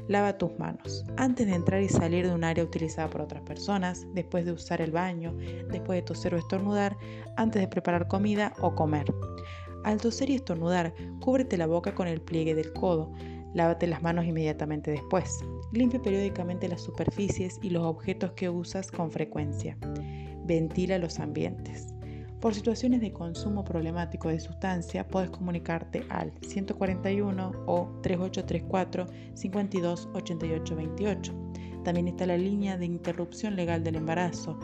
Lava 0.08 0.38
tus 0.38 0.58
manos 0.58 1.04
antes 1.18 1.46
de 1.46 1.54
entrar 1.54 1.82
y 1.82 1.90
salir 1.90 2.26
de 2.26 2.34
un 2.34 2.44
área 2.44 2.64
utilizada 2.64 3.10
por 3.10 3.20
otras 3.20 3.42
personas, 3.42 4.06
después 4.14 4.46
de 4.46 4.52
usar 4.52 4.80
el 4.80 4.90
baño, 4.90 5.34
después 5.70 5.98
de 5.98 6.02
toser 6.02 6.34
o 6.34 6.38
estornudar, 6.38 6.96
antes 7.36 7.60
de 7.60 7.68
preparar 7.68 8.08
comida 8.08 8.54
o 8.62 8.74
comer. 8.74 9.04
Al 9.84 10.00
toser 10.00 10.30
y 10.30 10.36
estornudar, 10.36 10.94
cúbrete 11.20 11.58
la 11.58 11.66
boca 11.66 11.94
con 11.94 12.08
el 12.08 12.22
pliegue 12.22 12.54
del 12.54 12.72
codo. 12.72 13.12
Lávate 13.54 13.86
las 13.86 14.02
manos 14.02 14.24
inmediatamente 14.26 14.90
después. 14.90 15.40
Limpia 15.72 16.00
periódicamente 16.00 16.68
las 16.68 16.82
superficies 16.82 17.58
y 17.62 17.70
los 17.70 17.84
objetos 17.84 18.32
que 18.32 18.48
usas 18.48 18.90
con 18.90 19.10
frecuencia. 19.10 19.76
Ventila 20.44 20.98
los 20.98 21.18
ambientes. 21.18 21.94
Por 22.40 22.54
situaciones 22.54 23.00
de 23.02 23.12
consumo 23.12 23.64
problemático 23.64 24.28
de 24.28 24.40
sustancia, 24.40 25.06
puedes 25.06 25.30
comunicarte 25.30 26.04
al 26.08 26.32
141 26.40 27.52
o 27.66 28.00
3834 28.02 29.06
52 29.34 30.08
También 31.84 32.08
está 32.08 32.26
la 32.26 32.38
línea 32.38 32.78
de 32.78 32.86
interrupción 32.86 33.56
legal 33.56 33.84
del 33.84 33.96
embarazo 33.96 34.58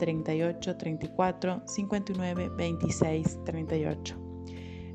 38 0.00 0.76
34 0.76 1.62
59 1.66 2.48
26 2.56 3.44
38. 3.44 4.29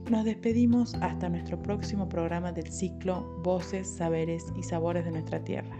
Nos 0.09 0.23
despedimos 0.23 0.93
hasta 1.01 1.29
nuestro 1.29 1.59
próximo 1.61 2.07
programa 2.07 2.51
del 2.51 2.71
ciclo 2.71 3.23
Voces, 3.43 3.87
Saberes 3.89 4.45
y 4.55 4.61
Sabores 4.61 5.03
de 5.03 5.11
nuestra 5.11 5.43
Tierra. 5.43 5.75